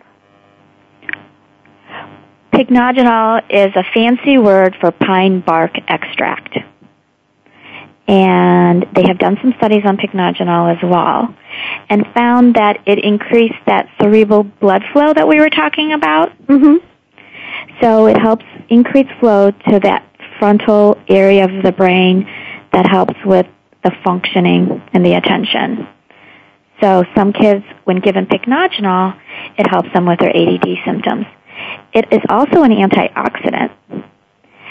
Pycnogenol 2.54 3.44
is 3.50 3.76
a 3.76 3.84
fancy 3.94 4.38
word 4.38 4.76
for 4.80 4.92
pine 4.92 5.42
bark 5.42 5.72
extract. 5.88 6.58
And 8.08 8.86
they 8.94 9.04
have 9.08 9.18
done 9.18 9.38
some 9.42 9.54
studies 9.58 9.84
on 9.86 9.98
pycnogenol 9.98 10.74
as 10.74 10.82
well 10.82 11.36
and 11.90 12.06
found 12.14 12.56
that 12.56 12.80
it 12.86 13.00
increased 13.00 13.60
that 13.66 13.90
cerebral 14.02 14.44
blood 14.44 14.84
flow 14.94 15.14
that 15.14 15.28
we 15.28 15.40
were 15.40 15.50
talking 15.50 15.92
about. 15.92 16.30
Mm-hmm. 16.48 16.78
So 17.82 18.08
it 18.08 18.18
helps 18.18 18.46
increase 18.70 19.08
flow 19.20 19.52
to 19.52 19.80
that 19.82 20.04
frontal 20.40 20.98
area 21.10 21.46
of 21.46 21.64
the 21.64 21.72
brain 21.72 22.28
that 22.72 22.88
helps 22.90 23.16
with 23.26 23.48
the 23.84 23.92
functioning 24.04 24.82
and 24.94 25.06
the 25.06 25.14
attention. 25.14 25.88
So 26.82 27.04
some 27.16 27.34
kids, 27.34 27.66
when 27.86 28.00
given 28.00 28.26
pycnogenol, 28.26 29.20
it 29.58 29.68
helps 29.68 29.92
them 29.94 30.06
with 30.06 30.20
their 30.20 30.36
ADD 30.36 30.68
symptoms. 30.86 31.26
It 31.94 32.06
is 32.12 32.22
also 32.30 32.64
an 32.64 32.72
antioxidant. 32.72 33.72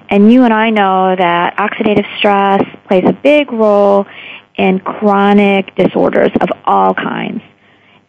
And 0.08 0.32
you 0.32 0.44
and 0.44 0.52
I 0.52 0.70
know 0.70 1.16
that 1.16 1.56
oxidative 1.56 2.06
stress 2.18 2.62
plays 2.86 3.04
a 3.06 3.12
big 3.12 3.52
role 3.52 4.06
in 4.56 4.80
chronic 4.80 5.74
disorders 5.74 6.30
of 6.40 6.48
all 6.64 6.94
kinds. 6.94 7.42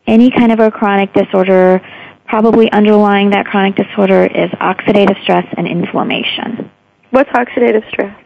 Any 0.06 0.32
kind 0.32 0.52
of 0.52 0.60
a 0.60 0.72
chronic 0.72 1.14
disorder, 1.14 1.82
probably 2.26 2.72
underlying 2.72 3.32
that 3.32 3.46
chronic 3.46 3.76
disorder 3.76 4.26
is 4.26 4.50
oxidative 4.52 5.22
stress 5.24 5.46
and 5.58 5.68
inflammation. 5.68 6.72
What's 7.10 7.30
oxidative 7.32 7.88
stress? 7.90 8.18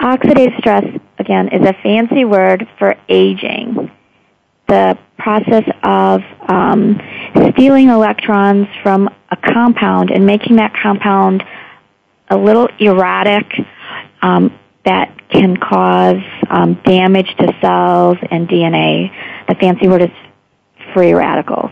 Oxidative 0.00 0.58
stress, 0.58 0.84
again, 1.18 1.48
is 1.48 1.66
a 1.66 1.74
fancy 1.82 2.24
word 2.24 2.68
for 2.78 2.96
aging. 3.08 3.90
The 4.68 4.98
process 5.18 5.64
of 5.82 6.22
um, 6.48 7.00
stealing 7.52 7.88
electrons 7.88 8.66
from 8.82 9.08
a 9.30 9.36
compound 9.36 10.10
and 10.10 10.26
making 10.26 10.56
that 10.56 10.74
compound 10.82 11.44
a 12.28 12.36
little 12.36 12.68
erratic 12.78 13.46
um, 14.22 14.58
that 14.84 15.12
can 15.28 15.56
cause 15.56 16.22
um, 16.48 16.74
damage 16.84 17.28
to 17.38 17.52
cells 17.60 18.16
and 18.30 18.48
DNA. 18.48 19.10
The 19.48 19.54
fancy 19.56 19.88
word 19.88 20.02
is 20.02 20.10
free 20.94 21.12
radicals. 21.12 21.70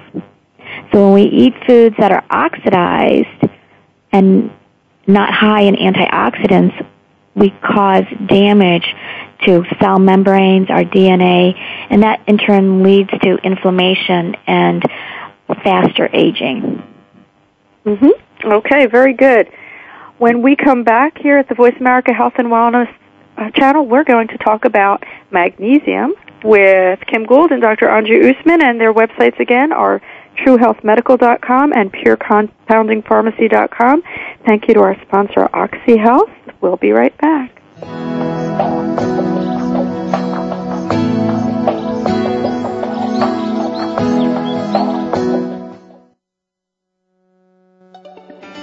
So 0.92 1.04
when 1.04 1.14
we 1.14 1.22
eat 1.22 1.54
foods 1.66 1.96
that 1.98 2.12
are 2.12 2.24
oxidized 2.30 3.50
and 4.12 4.50
not 5.06 5.32
high 5.32 5.62
in 5.62 5.74
antioxidants, 5.74 6.86
we 7.34 7.50
cause 7.50 8.04
damage 8.26 8.86
to 9.46 9.64
cell 9.80 9.98
membranes, 9.98 10.70
our 10.70 10.84
DNA, 10.84 11.54
and 11.90 12.02
that 12.02 12.22
in 12.26 12.38
turn 12.38 12.82
leads 12.82 13.10
to 13.10 13.36
inflammation 13.42 14.36
and 14.46 14.82
faster 15.62 16.08
aging. 16.12 16.82
Mm-hmm. 17.84 18.52
Okay, 18.52 18.86
very 18.86 19.14
good. 19.14 19.50
When 20.18 20.42
we 20.42 20.56
come 20.56 20.84
back 20.84 21.18
here 21.18 21.38
at 21.38 21.48
the 21.48 21.54
Voice 21.54 21.74
America 21.80 22.12
Health 22.12 22.34
and 22.36 22.48
Wellness 22.48 22.92
uh, 23.36 23.50
channel, 23.50 23.86
we're 23.86 24.04
going 24.04 24.28
to 24.28 24.38
talk 24.38 24.64
about 24.64 25.02
magnesium 25.32 26.14
with 26.44 27.00
Kim 27.06 27.26
Gould 27.26 27.50
and 27.50 27.60
Dr. 27.60 27.86
Anju 27.86 28.32
Usman, 28.32 28.62
and 28.62 28.80
their 28.80 28.94
websites 28.94 29.40
again 29.40 29.72
are 29.72 30.00
truehealthmedical.com 30.38 31.72
and 31.72 31.92
purecompoundingpharmacy.com. 31.92 34.02
Thank 34.46 34.68
you 34.68 34.74
to 34.74 34.80
our 34.80 34.96
sponsor, 35.02 35.48
OxyHealth. 35.52 36.30
We'll 36.60 36.76
be 36.76 36.92
right 36.92 37.16
back. 37.18 37.50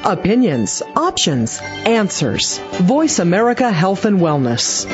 Opinions, 0.04 0.82
options, 0.96 1.60
answers. 1.62 2.58
Voice 2.58 3.20
America 3.20 3.72
Health 3.72 4.06
and 4.06 4.20
Wellness. 4.20 4.90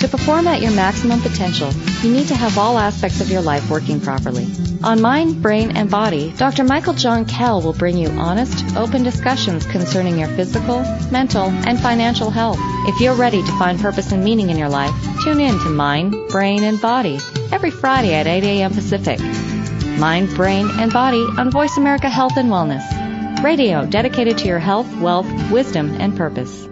To 0.00 0.08
perform 0.08 0.48
at 0.48 0.60
your 0.60 0.72
maximum 0.72 1.20
potential, 1.20 1.72
you 2.02 2.10
need 2.10 2.26
to 2.28 2.34
have 2.34 2.58
all 2.58 2.76
aspects 2.76 3.20
of 3.20 3.30
your 3.30 3.40
life 3.40 3.70
working 3.70 4.00
properly. 4.00 4.48
On 4.82 5.00
Mind, 5.00 5.40
Brain, 5.40 5.76
and 5.76 5.88
Body, 5.88 6.32
Dr. 6.36 6.64
Michael 6.64 6.94
John 6.94 7.24
Kell 7.24 7.62
will 7.62 7.72
bring 7.72 7.96
you 7.96 8.08
honest, 8.08 8.76
open 8.76 9.04
discussions 9.04 9.64
concerning 9.64 10.18
your 10.18 10.28
physical, 10.28 10.80
mental, 11.12 11.44
and 11.44 11.78
financial 11.78 12.30
health. 12.30 12.58
If 12.88 13.00
you're 13.00 13.14
ready 13.14 13.42
to 13.42 13.58
find 13.58 13.78
purpose 13.78 14.10
and 14.10 14.24
meaning 14.24 14.50
in 14.50 14.58
your 14.58 14.70
life, 14.70 14.94
tune 15.22 15.38
in 15.38 15.56
to 15.60 15.70
Mind, 15.70 16.16
Brain, 16.30 16.64
and 16.64 16.80
Body 16.80 17.20
every 17.52 17.70
Friday 17.70 18.14
at 18.14 18.26
8 18.26 18.42
a.m. 18.42 18.72
Pacific. 18.72 19.20
Mind, 19.98 20.28
Brain, 20.36 20.68
and 20.70 20.92
Body 20.92 21.24
on 21.36 21.50
Voice 21.50 21.76
America 21.76 22.08
Health 22.08 22.36
and 22.36 22.50
Wellness. 22.50 23.42
Radio 23.42 23.84
dedicated 23.84 24.38
to 24.38 24.46
your 24.46 24.60
health, 24.60 24.92
wealth, 24.98 25.26
wisdom, 25.50 25.90
and 25.98 26.16
purpose. 26.16 26.68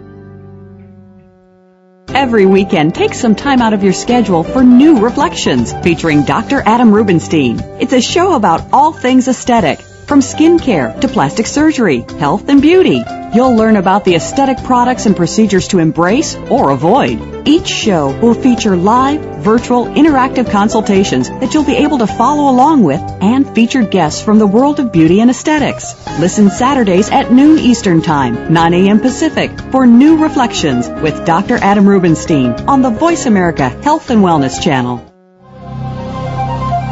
Every 2.07 2.45
weekend, 2.45 2.95
take 2.95 3.13
some 3.13 3.35
time 3.35 3.61
out 3.61 3.73
of 3.73 3.83
your 3.83 3.93
schedule 3.93 4.43
for 4.43 4.63
New 4.63 4.99
Reflections 4.99 5.73
featuring 5.83 6.23
Dr. 6.23 6.61
Adam 6.65 6.91
Rubenstein. 6.91 7.59
It's 7.81 7.93
a 7.93 8.01
show 8.01 8.33
about 8.33 8.71
all 8.71 8.93
things 8.93 9.27
aesthetic, 9.27 9.79
from 10.07 10.21
skincare 10.21 10.99
to 11.01 11.07
plastic 11.07 11.45
surgery, 11.45 12.05
health 12.17 12.47
and 12.47 12.61
beauty. 12.61 13.03
You'll 13.33 13.55
learn 13.55 13.75
about 13.75 14.05
the 14.05 14.15
aesthetic 14.15 14.57
products 14.63 15.05
and 15.05 15.15
procedures 15.15 15.67
to 15.69 15.79
embrace 15.79 16.35
or 16.49 16.69
avoid. 16.69 17.47
Each 17.47 17.67
show 17.67 18.17
will 18.19 18.33
feature 18.33 18.77
live, 18.77 19.21
virtual, 19.43 19.85
interactive 19.85 20.49
consultations 20.49 21.29
that 21.29 21.53
you'll 21.53 21.65
be 21.65 21.75
able 21.75 21.97
to 21.99 22.07
follow 22.07 22.49
along 22.51 22.83
with 22.83 23.01
and 23.21 23.47
featured 23.53 23.91
guests 23.91 24.21
from 24.21 24.39
the 24.39 24.47
world 24.47 24.79
of 24.79 24.93
beauty 24.93 25.19
and 25.19 25.29
aesthetics. 25.29 25.93
Listen 26.19 26.49
Saturdays 26.49 27.09
at 27.09 27.31
noon 27.31 27.59
Eastern 27.59 28.01
Time, 28.01 28.53
9 28.53 28.73
a.m. 28.73 28.99
Pacific 29.01 29.51
for 29.71 29.85
New 29.85 30.23
Reflections 30.23 30.87
with 30.89 31.25
Dr. 31.25 31.57
Adam 31.57 31.87
Rubenstein 31.87 32.53
on 32.67 32.81
the 32.81 32.89
Voice 32.89 33.25
America 33.25 33.69
Health 33.69 34.09
and 34.09 34.21
Wellness 34.21 34.61
Channel. 34.61 35.06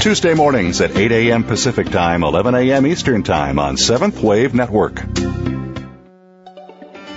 Tuesday 0.00 0.34
mornings 0.34 0.82
at 0.82 0.96
8 0.96 1.10
a.m. 1.10 1.44
Pacific 1.44 1.88
Time, 1.88 2.22
11 2.22 2.54
a.m. 2.54 2.86
Eastern 2.86 3.22
Time 3.22 3.58
on 3.58 3.78
Seventh 3.78 4.20
Wave 4.20 4.54
Network. 4.54 5.02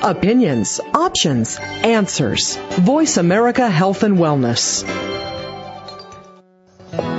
Opinions, 0.01 0.79
options, 0.93 1.57
answers. 1.59 2.55
Voice 2.79 3.17
America 3.17 3.69
Health 3.69 4.03
and 4.03 4.17
Wellness. 4.17 4.85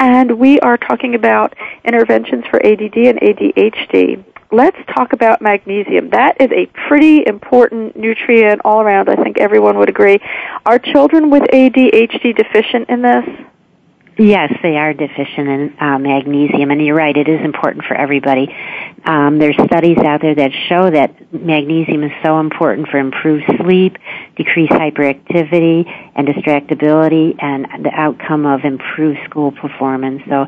And 0.00 0.40
we 0.40 0.58
are 0.58 0.76
talking 0.76 1.14
about 1.14 1.54
interventions 1.84 2.44
for 2.50 2.56
ADD 2.66 2.96
and 2.96 3.20
ADHD. 3.20 4.24
Let's 4.50 4.76
talk 4.92 5.12
about 5.12 5.40
magnesium. 5.40 6.10
That 6.10 6.40
is 6.40 6.50
a 6.50 6.66
pretty 6.88 7.24
important 7.24 7.94
nutrient 7.94 8.62
all 8.64 8.80
around. 8.80 9.08
I 9.08 9.14
think 9.14 9.38
everyone 9.38 9.78
would 9.78 9.88
agree. 9.88 10.18
Are 10.66 10.80
children 10.80 11.30
with 11.30 11.44
ADHD 11.44 12.36
deficient 12.36 12.88
in 12.88 13.02
this? 13.02 13.24
Yes, 14.16 14.52
they 14.62 14.76
are 14.76 14.92
deficient 14.92 15.48
in 15.48 15.76
uh, 15.80 15.98
magnesium, 15.98 16.70
and 16.70 16.84
you're 16.84 16.94
right, 16.94 17.16
it 17.16 17.28
is 17.28 17.40
important 17.44 17.84
for 17.84 17.94
everybody. 17.94 18.46
Um, 19.04 19.40
there's 19.40 19.56
studies 19.56 19.98
out 19.98 20.20
there 20.20 20.36
that 20.36 20.52
show 20.68 20.88
that 20.88 21.32
magnesium 21.32 22.04
is 22.04 22.12
so 22.22 22.38
important 22.38 22.88
for 22.88 22.98
improved 22.98 23.44
sleep, 23.60 23.98
decreased 24.36 24.72
hyperactivity, 24.72 25.90
and 26.14 26.28
distractibility, 26.28 27.34
and 27.42 27.66
the 27.84 27.90
outcome 27.92 28.46
of 28.46 28.64
improved 28.64 29.18
school 29.24 29.50
performance. 29.50 30.22
So, 30.28 30.46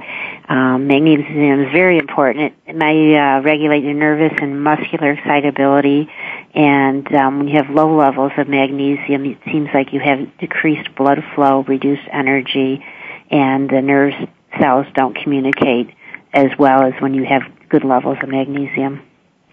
um, 0.49 0.87
magnesium 0.87 1.65
is 1.65 1.73
very 1.73 1.99
important. 1.99 2.55
It 2.69 2.77
may 2.77 3.19
uh, 3.19 3.41
regulate 3.41 3.83
your 3.83 3.95
nervous 3.95 4.33
and 4.41 4.63
muscular 4.63 5.11
excitability, 5.11 6.09
and 6.55 7.13
um, 7.17 7.39
when 7.39 7.49
you 7.49 7.57
have 7.57 7.69
low 7.69 7.97
levels 7.97 8.31
of 8.39 8.49
magnesium, 8.49 9.25
it 9.25 9.39
seems 9.47 9.71
like 9.75 9.93
you 9.93 9.99
have 9.99 10.39
decreased 10.39 10.95
blood 10.95 11.25
flow, 11.35 11.65
reduced 11.65 12.07
energy 12.13 12.85
and 13.31 13.69
the 13.69 13.81
nerve 13.81 14.13
cells 14.59 14.87
don't 14.95 15.17
communicate 15.17 15.95
as 16.33 16.51
well 16.59 16.83
as 16.83 16.93
when 17.01 17.15
you 17.15 17.25
have 17.25 17.43
good 17.69 17.85
levels 17.85 18.19
of 18.23 18.29
magnesium. 18.29 19.03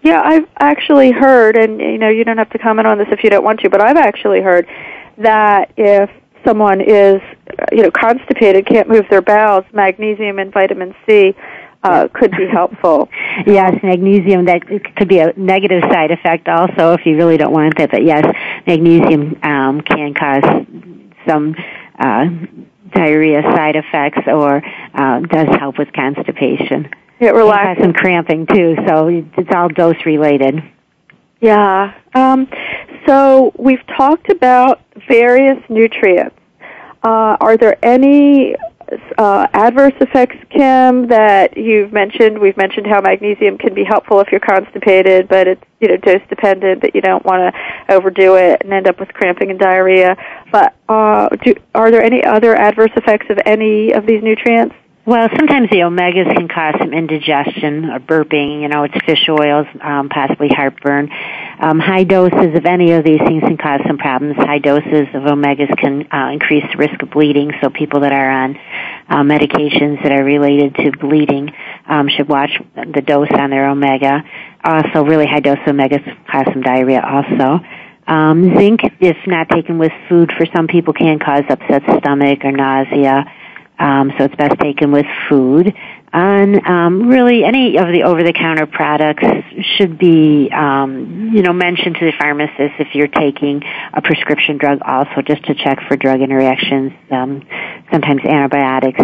Yeah, 0.02 0.20
I've 0.22 0.46
actually 0.58 1.12
heard, 1.12 1.56
and 1.56 1.80
you 1.80 1.98
know, 1.98 2.10
you 2.10 2.24
don't 2.24 2.36
have 2.36 2.50
to 2.50 2.58
comment 2.58 2.86
on 2.86 2.98
this 2.98 3.08
if 3.10 3.24
you 3.24 3.30
don't 3.30 3.44
want 3.44 3.60
to, 3.60 3.70
but 3.70 3.80
I've 3.80 3.96
actually 3.96 4.42
heard 4.42 4.68
that 5.18 5.72
if 5.76 6.10
someone 6.44 6.80
is, 6.80 7.22
you 7.72 7.82
know, 7.82 7.90
constipated, 7.90 8.66
can't 8.66 8.88
move 8.88 9.06
their 9.08 9.22
bowels, 9.22 9.64
magnesium 9.72 10.38
and 10.38 10.52
vitamin 10.52 10.94
C 11.06 11.34
uh, 11.84 12.08
could 12.12 12.32
be 12.32 12.46
helpful. 12.46 13.08
yes, 13.46 13.78
magnesium 13.82 14.46
that 14.46 14.62
could 14.96 15.08
be 15.08 15.18
a 15.18 15.32
negative 15.36 15.82
side 15.90 16.10
effect 16.10 16.48
also 16.48 16.92
if 16.92 17.06
you 17.06 17.16
really 17.16 17.36
don't 17.36 17.52
want 17.52 17.76
that. 17.78 17.90
But 17.90 18.04
yes, 18.04 18.24
magnesium 18.66 19.38
um, 19.42 19.80
can 19.82 20.14
cause 20.14 20.66
some 21.26 21.54
uh, 21.98 22.26
diarrhea 22.94 23.42
side 23.42 23.76
effects 23.76 24.22
or 24.26 24.62
uh, 24.94 25.20
does 25.20 25.48
help 25.58 25.78
with 25.78 25.92
constipation. 25.92 26.90
It 27.20 27.34
relaxes. 27.34 27.70
It 27.70 27.76
has 27.76 27.84
some 27.84 27.92
cramping 27.92 28.46
too, 28.46 28.76
so 28.86 29.08
it's 29.08 29.50
all 29.54 29.68
dose 29.68 30.04
related. 30.04 30.62
Yeah. 31.40 31.94
Um, 32.14 32.48
so 33.06 33.52
we've 33.58 33.84
talked 33.86 34.30
about 34.30 34.80
various 35.08 35.58
nutrients. 35.68 36.36
Uh, 37.02 37.36
are 37.40 37.56
there 37.56 37.76
any 37.84 38.56
uh, 39.18 39.46
adverse 39.52 39.94
effects, 40.00 40.36
Kim, 40.50 41.08
that 41.08 41.56
you've 41.56 41.92
mentioned? 41.92 42.38
We've 42.38 42.56
mentioned 42.56 42.86
how 42.86 43.00
magnesium 43.00 43.58
can 43.58 43.74
be 43.74 43.84
helpful 43.84 44.20
if 44.20 44.28
you're 44.30 44.40
constipated, 44.40 45.28
but 45.28 45.46
it's 45.46 45.62
you 45.80 45.88
know 45.88 45.96
dose 45.96 46.22
dependent. 46.28 46.82
That 46.82 46.94
you 46.94 47.00
don't 47.00 47.24
want 47.24 47.54
to 47.54 47.94
overdo 47.94 48.36
it 48.36 48.62
and 48.62 48.72
end 48.72 48.88
up 48.88 49.00
with 49.00 49.12
cramping 49.12 49.50
and 49.50 49.58
diarrhea. 49.58 50.16
But 50.50 50.74
uh, 50.88 51.28
do, 51.42 51.54
are 51.74 51.90
there 51.90 52.02
any 52.02 52.24
other 52.24 52.54
adverse 52.54 52.92
effects 52.96 53.26
of 53.30 53.38
any 53.46 53.92
of 53.92 54.06
these 54.06 54.22
nutrients? 54.22 54.74
Well, 55.06 55.28
sometimes 55.36 55.68
the 55.68 55.84
omegas 55.84 56.34
can 56.34 56.48
cause 56.48 56.76
some 56.78 56.94
indigestion 56.94 57.90
or 57.90 58.00
burping. 58.00 58.62
You 58.62 58.68
know, 58.68 58.84
it's 58.84 58.94
fish 59.04 59.28
oils, 59.28 59.66
um, 59.82 60.08
possibly 60.08 60.48
heartburn. 60.48 61.10
Um, 61.60 61.78
high 61.78 62.04
doses 62.04 62.56
of 62.56 62.64
any 62.64 62.92
of 62.92 63.04
these 63.04 63.20
things 63.20 63.42
can 63.42 63.58
cause 63.58 63.80
some 63.86 63.98
problems. 63.98 64.36
High 64.36 64.60
doses 64.60 65.06
of 65.12 65.24
omegas 65.24 65.76
can 65.76 66.10
uh, 66.10 66.32
increase 66.32 66.64
the 66.72 66.78
risk 66.78 67.02
of 67.02 67.10
bleeding. 67.10 67.52
So 67.60 67.68
people 67.68 68.00
that 68.00 68.12
are 68.12 68.30
on 68.30 68.56
uh, 69.10 69.22
medications 69.22 70.02
that 70.02 70.10
are 70.10 70.24
related 70.24 70.74
to 70.76 70.92
bleeding 70.92 71.52
um, 71.86 72.08
should 72.08 72.26
watch 72.26 72.58
the 72.74 73.02
dose 73.02 73.28
on 73.30 73.50
their 73.50 73.68
omega. 73.68 74.24
Also, 74.64 75.04
really 75.04 75.26
high 75.26 75.40
dose 75.40 75.58
omegas 75.66 76.02
cause 76.32 76.46
some 76.50 76.62
diarrhea. 76.62 77.02
Also. 77.04 77.60
Um, 78.06 78.54
zinc, 78.58 78.80
if 79.00 79.16
not 79.26 79.48
taken 79.48 79.78
with 79.78 79.92
food, 80.10 80.30
for 80.36 80.44
some 80.54 80.66
people 80.66 80.92
can 80.92 81.18
cause 81.18 81.44
upset 81.48 81.82
stomach 82.00 82.40
or 82.44 82.52
nausea. 82.52 83.24
Um, 83.78 84.12
so 84.16 84.24
it's 84.24 84.36
best 84.36 84.58
taken 84.60 84.92
with 84.92 85.06
food. 85.28 85.74
And 86.16 86.64
um, 86.64 87.08
really, 87.08 87.42
any 87.42 87.76
of 87.76 87.88
the 87.88 88.04
over-the-counter 88.04 88.66
products 88.66 89.24
should 89.76 89.98
be, 89.98 90.48
um, 90.54 91.30
you 91.34 91.42
know, 91.42 91.52
mentioned 91.52 91.96
to 91.96 92.04
the 92.04 92.12
pharmacist 92.16 92.78
if 92.78 92.94
you're 92.94 93.08
taking 93.08 93.64
a 93.92 94.00
prescription 94.00 94.56
drug. 94.56 94.78
Also, 94.86 95.22
just 95.26 95.44
to 95.46 95.56
check 95.56 95.80
for 95.88 95.96
drug 95.96 96.20
interactions. 96.20 96.92
Um, 97.10 97.42
sometimes 97.90 98.22
antibiotics 98.24 99.00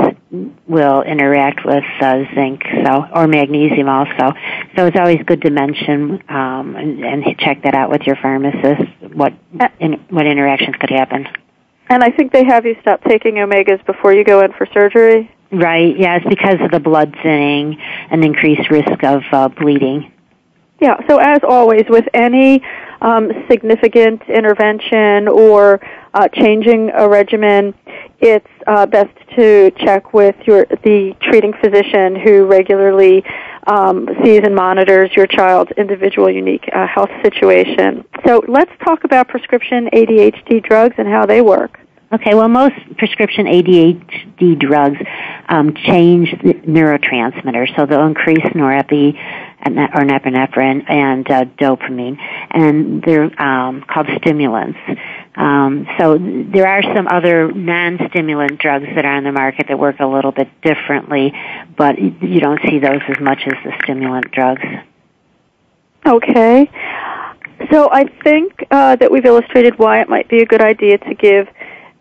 will 0.68 1.02
interact 1.02 1.64
with 1.64 1.83
uh, 2.00 2.22
zinc, 2.33 2.62
so 2.85 3.04
or 3.12 3.26
magnesium 3.26 3.88
also. 3.88 4.33
So 4.76 4.87
it's 4.87 4.96
always 4.96 5.18
good 5.26 5.42
to 5.42 5.50
mention 5.50 6.22
um, 6.28 6.76
and, 6.76 7.04
and 7.04 7.24
check 7.40 7.64
that 7.64 7.74
out 7.74 7.90
with 7.90 8.02
your 8.02 8.16
pharmacist. 8.22 8.83
What 9.14 9.33
in, 9.80 9.94
what 10.11 10.26
interactions 10.26 10.76
could 10.78 10.90
happen. 10.90 11.26
And 11.90 12.05
I 12.05 12.11
think 12.11 12.33
they 12.33 12.44
have 12.44 12.64
you 12.64 12.76
stop 12.81 13.03
taking 13.03 13.35
omegas 13.35 13.85
before 13.85 14.12
you 14.12 14.22
go 14.22 14.42
in 14.42 14.53
for 14.53 14.64
surgery. 14.66 15.31
Right. 15.50 15.98
Yes, 15.98 16.22
because 16.29 16.61
of 16.61 16.70
the 16.70 16.79
blood 16.79 17.16
thinning 17.20 17.76
and 18.11 18.24
increased 18.24 18.70
risk 18.70 19.03
of 19.03 19.22
uh, 19.33 19.48
bleeding. 19.48 20.12
Yeah. 20.81 20.96
So 21.09 21.18
as 21.18 21.40
always, 21.42 21.85
with 21.88 22.09
any 22.14 22.62
um, 23.00 23.31
significant 23.50 24.22
intervention 24.29 25.26
or 25.26 25.81
uh, 26.14 26.29
changing 26.29 26.90
a 26.90 27.09
regimen, 27.09 27.74
it's 28.20 28.46
uh, 28.68 28.87
best 28.87 29.14
to 29.37 29.72
check 29.72 30.14
with 30.14 30.37
your 30.46 30.66
the 30.85 31.16
treating 31.20 31.53
physician 31.55 32.14
who 32.14 32.46
regularly 32.46 33.24
um, 33.66 34.09
sees 34.22 34.40
and 34.44 34.55
monitors 34.55 35.11
your 35.16 35.26
child's 35.26 35.72
individual 35.72 36.31
unique 36.31 36.68
uh, 36.72 36.87
health 36.87 37.11
situation. 37.22 38.05
So 38.24 38.42
let's 38.46 38.70
talk 38.85 39.03
about 39.03 39.29
prescription 39.29 39.88
ADHD 39.92 40.62
drugs 40.62 40.94
and 40.98 41.09
how 41.09 41.26
they 41.26 41.42
work. 41.42 41.79
Okay, 42.12 42.34
well, 42.34 42.48
most 42.48 42.74
prescription 42.98 43.46
ADHD 43.46 44.58
drugs 44.58 44.98
um, 45.48 45.74
change 45.74 46.28
neurotransmitters, 46.30 47.76
so 47.76 47.86
they'll 47.86 48.06
increase 48.06 48.44
norepi 48.46 49.14
or 49.64 50.02
norepinephrine 50.02 50.90
and 50.90 51.30
uh, 51.30 51.44
dopamine, 51.44 52.18
and 52.50 53.00
they're 53.04 53.40
um, 53.40 53.84
called 53.88 54.08
stimulants. 54.20 54.78
Um, 55.36 55.86
so 56.00 56.18
there 56.18 56.66
are 56.66 56.82
some 56.96 57.06
other 57.06 57.52
non-stimulant 57.52 58.58
drugs 58.58 58.86
that 58.96 59.04
are 59.04 59.14
on 59.14 59.22
the 59.22 59.30
market 59.30 59.66
that 59.68 59.78
work 59.78 60.00
a 60.00 60.06
little 60.06 60.32
bit 60.32 60.48
differently, 60.62 61.32
but 61.76 61.96
you 61.96 62.40
don't 62.40 62.60
see 62.68 62.80
those 62.80 63.02
as 63.08 63.20
much 63.20 63.38
as 63.46 63.54
the 63.62 63.72
stimulant 63.84 64.32
drugs. 64.32 64.66
Okay. 66.04 66.68
So 67.70 67.88
I 67.92 68.04
think 68.24 68.66
uh, 68.70 68.96
that 68.96 69.12
we've 69.12 69.24
illustrated 69.24 69.78
why 69.78 70.00
it 70.00 70.08
might 70.08 70.28
be 70.28 70.40
a 70.40 70.46
good 70.46 70.62
idea 70.62 70.98
to 70.98 71.14
give 71.14 71.46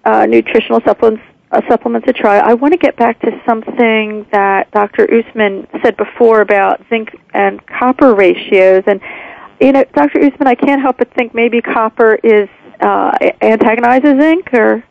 uh, 0.10 0.26
nutritional 0.26 0.82
supplements 0.86 1.24
uh, 1.52 1.62
supplements 1.68 2.08
a 2.08 2.14
try. 2.14 2.38
I 2.38 2.54
want 2.54 2.74
to 2.74 2.78
get 2.78 2.96
back 2.96 3.20
to 3.22 3.32
something 3.48 4.26
that 4.32 4.70
Dr. 4.72 5.12
Usman 5.12 5.68
said 5.84 5.98
before 5.98 6.42
about 6.42 6.80
zinc 6.90 7.10
and 7.34 7.66
copper 7.66 8.14
ratios, 8.14 8.84
and 8.86 9.02
you 9.60 9.72
know, 9.72 9.84
Dr. 9.94 10.20
Usman, 10.20 10.48
I 10.48 10.56
can't 10.56 10.82
help 10.82 10.98
but 10.98 11.12
think 11.16 11.34
maybe 11.34 11.62
copper 11.62 12.16
is 12.24 12.48
uh, 12.80 13.18
antagonizes 13.42 14.22
zinc, 14.22 14.54
or 14.54 14.84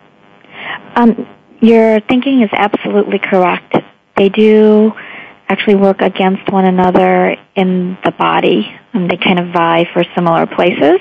um, 0.96 1.28
your 1.60 2.00
thinking 2.00 2.42
is 2.42 2.50
absolutely 2.52 3.20
correct. 3.20 3.76
They 4.16 4.28
do 4.28 4.92
actually 5.48 5.76
work 5.76 6.00
against 6.00 6.50
one 6.52 6.64
another 6.64 7.36
in 7.54 7.96
the 8.04 8.10
body, 8.10 8.68
and 8.92 9.08
they 9.08 9.16
kind 9.16 9.38
of 9.38 9.52
vie 9.52 9.88
for 9.92 10.04
similar 10.16 10.46
places. 10.46 10.98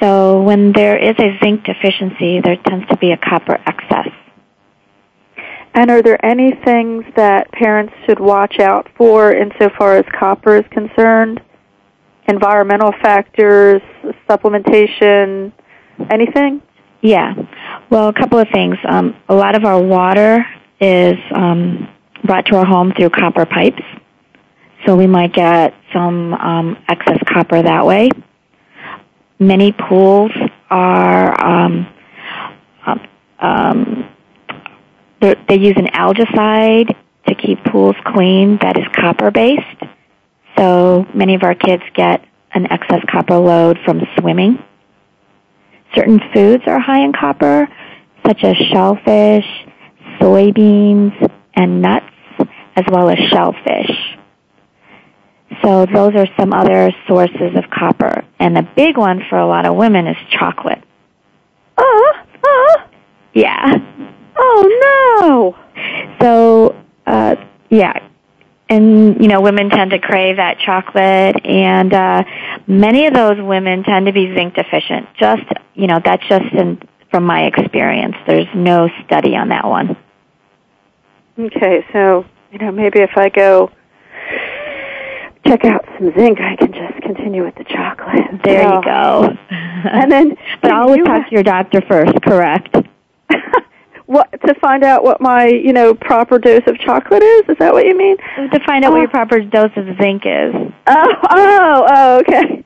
So 0.00 0.42
when 0.42 0.72
there 0.72 0.96
is 0.96 1.16
a 1.18 1.38
zinc 1.42 1.64
deficiency, 1.64 2.40
there 2.40 2.56
tends 2.56 2.86
to 2.88 2.96
be 2.98 3.10
a 3.10 3.16
copper 3.16 3.58
excess. 3.66 4.08
And 5.74 5.90
are 5.90 6.02
there 6.02 6.24
any 6.24 6.52
things 6.64 7.04
that 7.16 7.50
parents 7.52 7.92
should 8.06 8.20
watch 8.20 8.58
out 8.58 8.88
for 8.96 9.32
insofar 9.32 9.96
as 9.96 10.04
copper 10.18 10.56
is 10.56 10.64
concerned? 10.70 11.40
Environmental 12.28 12.92
factors, 13.02 13.80
supplementation, 14.28 15.52
anything? 16.10 16.62
Yeah. 17.00 17.34
Well, 17.90 18.08
a 18.08 18.12
couple 18.12 18.38
of 18.38 18.48
things. 18.52 18.76
Um, 18.88 19.16
a 19.28 19.34
lot 19.34 19.54
of 19.54 19.64
our 19.64 19.80
water 19.80 20.44
is 20.80 21.16
um, 21.34 21.88
brought 22.24 22.46
to 22.46 22.56
our 22.56 22.66
home 22.66 22.92
through 22.96 23.10
copper 23.10 23.46
pipes. 23.46 23.82
So 24.86 24.96
we 24.96 25.06
might 25.06 25.32
get 25.32 25.74
some 25.92 26.34
um, 26.34 26.76
excess 26.88 27.18
copper 27.32 27.62
that 27.62 27.86
way. 27.86 28.10
Many 29.38 29.72
pools 29.72 30.32
are 30.68 31.40
um, 31.44 31.86
um, 32.86 33.08
um 33.38 34.08
they 35.20 35.58
use 35.58 35.76
an 35.76 35.86
algicide 35.86 36.94
to 37.26 37.34
keep 37.34 37.62
pools 37.64 37.96
clean 38.04 38.58
that 38.62 38.76
is 38.76 38.84
copper 38.94 39.30
based. 39.30 39.82
So 40.56 41.06
many 41.14 41.34
of 41.34 41.42
our 41.42 41.54
kids 41.54 41.82
get 41.94 42.24
an 42.52 42.66
excess 42.70 43.00
copper 43.10 43.36
load 43.36 43.78
from 43.84 44.00
swimming. 44.18 44.62
Certain 45.94 46.20
foods 46.34 46.64
are 46.66 46.80
high 46.80 47.04
in 47.04 47.12
copper, 47.12 47.68
such 48.26 48.42
as 48.42 48.56
shellfish, 48.56 49.46
soybeans, 50.20 51.32
and 51.54 51.80
nuts, 51.80 52.06
as 52.76 52.84
well 52.90 53.08
as 53.08 53.18
shellfish. 53.30 54.07
So 55.62 55.86
those 55.86 56.14
are 56.14 56.26
some 56.38 56.52
other 56.52 56.92
sources 57.06 57.56
of 57.56 57.70
copper. 57.70 58.24
And 58.38 58.56
the 58.56 58.68
big 58.76 58.96
one 58.96 59.22
for 59.28 59.38
a 59.38 59.46
lot 59.46 59.66
of 59.66 59.74
women 59.76 60.06
is 60.06 60.16
chocolate. 60.30 60.82
Oh, 61.76 62.12
oh. 62.44 62.76
Yeah. 63.34 63.78
Oh 64.36 65.56
no. 65.74 66.14
So, 66.20 66.76
uh, 67.06 67.36
yeah. 67.70 68.04
And, 68.70 69.22
you 69.22 69.28
know, 69.28 69.40
women 69.40 69.70
tend 69.70 69.92
to 69.92 69.98
crave 69.98 70.36
that 70.36 70.58
chocolate 70.58 71.46
and, 71.46 71.92
uh, 71.94 72.22
many 72.66 73.06
of 73.06 73.14
those 73.14 73.40
women 73.40 73.82
tend 73.82 74.06
to 74.06 74.12
be 74.12 74.34
zinc 74.34 74.54
deficient. 74.54 75.08
Just, 75.18 75.44
you 75.74 75.86
know, 75.86 76.00
that's 76.04 76.22
just 76.28 76.52
in, 76.52 76.78
from 77.10 77.24
my 77.24 77.46
experience. 77.46 78.14
There's 78.26 78.48
no 78.54 78.90
study 79.06 79.34
on 79.36 79.48
that 79.48 79.64
one. 79.64 79.96
Okay, 81.38 81.86
so, 81.92 82.26
you 82.52 82.58
know, 82.58 82.70
maybe 82.70 83.00
if 83.00 83.16
I 83.16 83.30
go 83.30 83.70
check 85.48 85.64
out 85.64 85.84
some 85.98 86.12
zinc, 86.14 86.40
I 86.40 86.56
can 86.56 86.72
just 86.72 87.00
continue 87.02 87.44
with 87.44 87.54
the 87.54 87.64
chocolate. 87.64 88.42
There 88.44 88.62
so, 88.62 88.76
you 88.76 88.84
go. 88.84 89.36
and 89.50 90.12
then, 90.12 90.36
but 90.60 90.70
always 90.70 91.04
talk 91.04 91.28
to 91.28 91.32
your 91.32 91.42
doctor 91.42 91.80
first. 91.88 92.20
Correct. 92.22 92.76
what 94.06 94.30
to 94.46 94.54
find 94.54 94.84
out 94.84 95.04
what 95.04 95.20
my 95.20 95.46
you 95.46 95.72
know 95.72 95.94
proper 95.94 96.38
dose 96.38 96.62
of 96.66 96.78
chocolate 96.78 97.22
is? 97.22 97.48
Is 97.48 97.56
that 97.58 97.72
what 97.72 97.86
you 97.86 97.96
mean? 97.96 98.16
To 98.52 98.60
find 98.66 98.84
out 98.84 98.92
what 98.92 98.98
your 98.98 99.08
uh, 99.08 99.10
proper 99.10 99.40
dose 99.40 99.72
of 99.76 99.86
zinc 100.00 100.22
is. 100.24 100.54
Oh, 100.90 101.14
oh, 101.30 101.86
oh, 101.90 102.18
okay. 102.20 102.64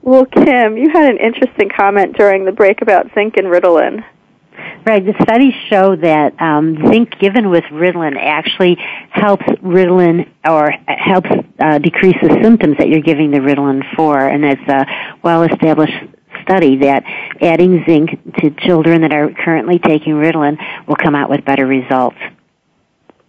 Well, 0.00 0.24
Kim, 0.24 0.78
you 0.78 0.88
had 0.88 1.10
an 1.10 1.18
interesting 1.18 1.68
comment 1.68 2.16
during 2.16 2.46
the 2.46 2.52
break 2.52 2.80
about 2.80 3.12
zinc 3.12 3.36
and 3.36 3.48
Ritalin. 3.48 4.02
Right. 4.88 5.04
The 5.04 5.22
studies 5.22 5.52
show 5.68 5.96
that 5.96 6.40
um, 6.40 6.90
zinc 6.90 7.18
given 7.18 7.50
with 7.50 7.64
Ritalin 7.64 8.16
actually 8.18 8.78
helps 9.10 9.44
Ritalin 9.62 10.26
or 10.48 10.70
helps 10.86 11.28
uh, 11.60 11.76
decrease 11.76 12.16
the 12.22 12.38
symptoms 12.42 12.78
that 12.78 12.88
you're 12.88 13.02
giving 13.02 13.30
the 13.30 13.36
Ritalin 13.36 13.82
for, 13.94 14.18
and 14.18 14.46
it's 14.46 14.66
a 14.66 14.86
well-established 15.22 15.92
study 16.40 16.76
that 16.76 17.04
adding 17.42 17.84
zinc 17.86 18.18
to 18.38 18.50
children 18.66 19.02
that 19.02 19.12
are 19.12 19.30
currently 19.44 19.78
taking 19.78 20.14
Ritalin 20.14 20.56
will 20.86 20.96
come 20.96 21.14
out 21.14 21.28
with 21.28 21.44
better 21.44 21.66
results. 21.66 22.16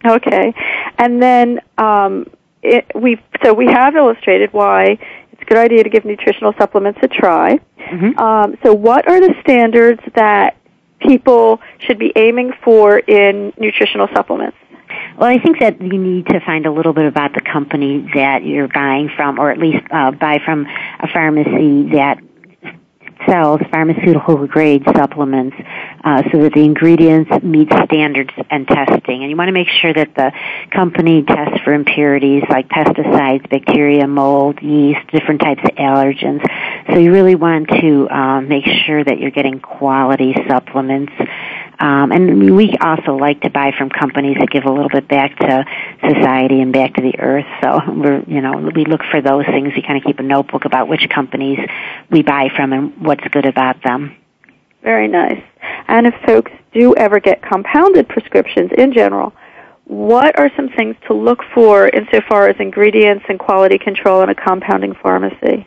Okay, 0.02 0.54
and 0.96 1.22
then 1.22 1.60
um, 1.76 2.24
it, 2.62 2.90
we 2.94 3.20
so 3.44 3.52
we 3.52 3.66
have 3.66 3.96
illustrated 3.96 4.50
why 4.54 4.96
it's 5.32 5.42
a 5.42 5.44
good 5.44 5.58
idea 5.58 5.84
to 5.84 5.90
give 5.90 6.06
nutritional 6.06 6.54
supplements 6.58 7.00
a 7.02 7.08
try. 7.08 7.60
Mm-hmm. 7.78 8.18
Um, 8.18 8.56
so, 8.64 8.72
what 8.72 9.06
are 9.10 9.20
the 9.20 9.34
standards 9.42 10.00
that 10.14 10.56
people 11.10 11.60
should 11.80 11.98
be 11.98 12.12
aiming 12.14 12.52
for 12.62 12.96
in 13.00 13.52
nutritional 13.58 14.06
supplements? 14.14 14.56
Well, 15.18 15.28
I 15.28 15.38
think 15.38 15.58
that 15.58 15.80
you 15.80 15.98
need 15.98 16.26
to 16.26 16.38
find 16.46 16.66
a 16.66 16.72
little 16.72 16.92
bit 16.92 17.06
about 17.06 17.34
the 17.34 17.40
company 17.40 18.08
that 18.14 18.44
you're 18.44 18.68
buying 18.68 19.10
from, 19.16 19.40
or 19.40 19.50
at 19.50 19.58
least 19.58 19.84
uh, 19.90 20.12
buy 20.12 20.38
from 20.44 20.66
a 20.66 21.08
pharmacy 21.12 21.90
that 21.96 22.18
sells 23.28 23.60
pharmaceutical 23.72 24.46
grade 24.46 24.84
supplements 24.96 25.56
uh, 26.04 26.22
so 26.30 26.42
that 26.42 26.52
the 26.52 26.64
ingredients 26.64 27.30
meet 27.42 27.68
standards 27.84 28.30
and 28.50 28.66
testing. 28.66 29.22
And 29.22 29.30
you 29.30 29.36
want 29.36 29.48
to 29.48 29.52
make 29.52 29.68
sure 29.68 29.92
that 29.92 30.14
the 30.14 30.32
company 30.70 31.22
tests 31.22 31.60
for 31.64 31.72
impurities 31.72 32.42
like 32.48 32.68
pesticides, 32.68 33.48
bacteria, 33.50 34.06
mold, 34.06 34.60
yeast, 34.62 35.06
different 35.12 35.40
types 35.40 35.62
of 35.64 35.74
allergens. 35.76 36.44
So 36.92 36.98
you 36.98 37.12
really 37.12 37.34
want 37.34 37.68
to 37.68 38.08
uh, 38.08 38.40
make 38.40 38.64
sure 38.86 39.02
that 39.02 39.18
you're 39.18 39.30
getting 39.30 39.60
quality 39.60 40.34
supplements 40.48 41.12
um, 41.80 42.12
and 42.12 42.54
we 42.54 42.76
also 42.78 43.16
like 43.16 43.40
to 43.40 43.50
buy 43.50 43.72
from 43.76 43.88
companies 43.88 44.36
that 44.38 44.50
give 44.50 44.64
a 44.64 44.70
little 44.70 44.90
bit 44.90 45.08
back 45.08 45.38
to 45.38 45.64
society 46.06 46.60
and 46.60 46.74
back 46.74 46.94
to 46.94 47.00
the 47.00 47.18
earth. 47.18 47.46
So 47.62 47.80
we're, 47.88 48.22
you 48.26 48.42
know, 48.42 48.70
we 48.74 48.84
look 48.84 49.00
for 49.10 49.22
those 49.22 49.46
things. 49.46 49.72
We 49.74 49.80
kind 49.80 49.96
of 49.96 50.04
keep 50.04 50.18
a 50.18 50.22
notebook 50.22 50.66
about 50.66 50.88
which 50.88 51.08
companies 51.08 51.58
we 52.10 52.22
buy 52.22 52.50
from 52.54 52.74
and 52.74 53.00
what's 53.00 53.26
good 53.28 53.46
about 53.46 53.82
them. 53.82 54.19
Very 54.82 55.08
nice. 55.08 55.42
And 55.88 56.06
if 56.06 56.14
folks 56.26 56.52
do 56.72 56.94
ever 56.96 57.20
get 57.20 57.42
compounded 57.42 58.08
prescriptions 58.08 58.70
in 58.76 58.92
general, 58.92 59.32
what 59.84 60.38
are 60.38 60.50
some 60.54 60.68
things 60.68 60.96
to 61.08 61.14
look 61.14 61.40
for 61.52 61.88
insofar 61.88 62.48
as 62.48 62.56
ingredients 62.60 63.24
and 63.28 63.38
quality 63.38 63.76
control 63.76 64.22
in 64.22 64.28
a 64.28 64.34
compounding 64.34 64.94
pharmacy? 64.94 65.66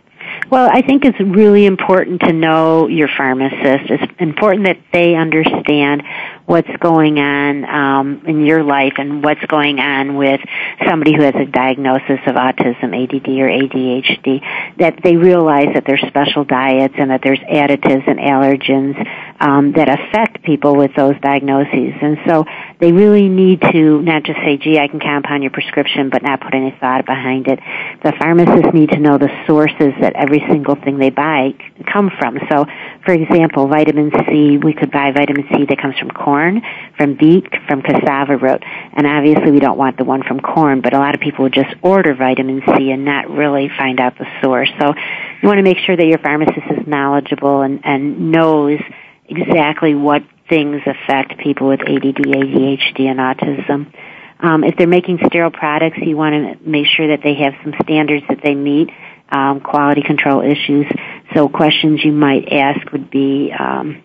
Well, 0.49 0.69
I 0.71 0.81
think 0.81 1.03
it's 1.03 1.19
really 1.19 1.65
important 1.65 2.21
to 2.21 2.33
know 2.33 2.87
your 2.87 3.09
pharmacist. 3.09 3.89
It's 3.89 4.13
important 4.19 4.65
that 4.65 4.77
they 4.93 5.15
understand 5.15 6.03
what's 6.45 6.69
going 6.79 7.19
on 7.19 7.65
um, 7.65 8.21
in 8.25 8.45
your 8.45 8.63
life 8.63 8.93
and 8.97 9.23
what's 9.23 9.43
going 9.45 9.79
on 9.79 10.15
with 10.15 10.41
somebody 10.87 11.15
who 11.15 11.21
has 11.21 11.35
a 11.35 11.45
diagnosis 11.45 12.19
of 12.27 12.35
autism, 12.35 12.93
ADD, 12.93 13.27
or 13.27 13.47
ADHD. 13.47 14.77
That 14.77 14.99
they 15.03 15.15
realize 15.15 15.69
that 15.73 15.85
there's 15.85 16.01
special 16.07 16.43
diets 16.43 16.95
and 16.97 17.11
that 17.11 17.21
there's 17.23 17.39
additives 17.39 18.07
and 18.07 18.19
allergens 18.19 18.97
um, 19.43 19.73
that 19.73 19.89
affect 19.89 20.41
people 20.43 20.75
with 20.75 20.95
those 20.95 21.19
diagnoses. 21.19 21.93
And 22.01 22.17
so 22.25 22.45
they 22.79 22.93
really 22.93 23.27
need 23.27 23.59
to 23.73 24.01
not 24.01 24.23
just 24.23 24.39
say, 24.39 24.55
gee, 24.55 24.79
I 24.79 24.87
can 24.87 25.01
compound 25.01 25.43
your 25.43 25.51
prescription, 25.51 26.09
but 26.09 26.23
not 26.23 26.39
put 26.39 26.53
any 26.53 26.71
thought 26.79 27.05
behind 27.05 27.47
it. 27.47 27.59
The 28.03 28.13
pharmacists 28.17 28.73
need 28.73 28.91
to 28.91 28.99
know 28.99 29.17
the 29.17 29.29
sources 29.45 29.91
that 29.99 30.13
every 30.15 30.39
single 30.49 30.75
thing 30.75 30.97
they 30.97 31.09
buy 31.09 31.55
come 31.91 32.09
from. 32.17 32.39
So, 32.49 32.65
for 33.03 33.13
example, 33.13 33.67
vitamin 33.67 34.11
C, 34.29 34.57
we 34.57 34.73
could 34.73 34.91
buy 34.91 35.11
vitamin 35.11 35.45
C 35.51 35.65
that 35.65 35.77
comes 35.77 35.99
from 35.99 36.11
corn, 36.11 36.61
from 36.95 37.15
beet, 37.15 37.45
from 37.67 37.81
cassava 37.81 38.37
root. 38.37 38.63
And 38.93 39.05
obviously 39.05 39.51
we 39.51 39.59
don't 39.59 39.77
want 39.77 39.97
the 39.97 40.05
one 40.05 40.23
from 40.23 40.39
corn, 40.39 40.79
but 40.79 40.93
a 40.93 40.99
lot 40.99 41.15
of 41.15 41.21
people 41.21 41.49
just 41.49 41.75
order 41.81 42.15
vitamin 42.15 42.61
C 42.77 42.91
and 42.91 43.03
not 43.03 43.29
really 43.29 43.69
find 43.77 43.99
out 43.99 44.17
the 44.17 44.27
source. 44.41 44.69
So 44.79 44.93
you 45.41 45.47
want 45.49 45.57
to 45.57 45.63
make 45.63 45.79
sure 45.79 45.97
that 45.97 46.07
your 46.07 46.19
pharmacist 46.19 46.65
is 46.71 46.87
knowledgeable 46.87 47.61
and, 47.61 47.81
and 47.83 48.31
knows 48.31 48.79
exactly 49.27 49.95
what 49.95 50.23
things 50.49 50.81
affect 50.85 51.37
people 51.39 51.67
with 51.67 51.81
ADD, 51.81 52.15
ADHD, 52.15 53.01
and 53.01 53.19
autism. 53.19 53.93
Um, 54.39 54.63
if 54.63 54.75
they're 54.77 54.87
making 54.87 55.19
sterile 55.25 55.51
products, 55.51 55.97
you 56.01 56.17
want 56.17 56.33
to 56.59 56.69
make 56.69 56.87
sure 56.87 57.07
that 57.07 57.21
they 57.23 57.35
have 57.35 57.53
some 57.63 57.73
standards 57.83 58.25
that 58.27 58.41
they 58.43 58.55
meet, 58.55 58.89
um, 59.29 59.61
quality 59.61 60.01
control 60.01 60.41
issues. 60.41 60.85
So 61.33 61.47
questions 61.47 62.03
you 62.03 62.11
might 62.11 62.51
ask 62.51 62.91
would 62.91 63.09
be, 63.09 63.53
um, 63.57 64.03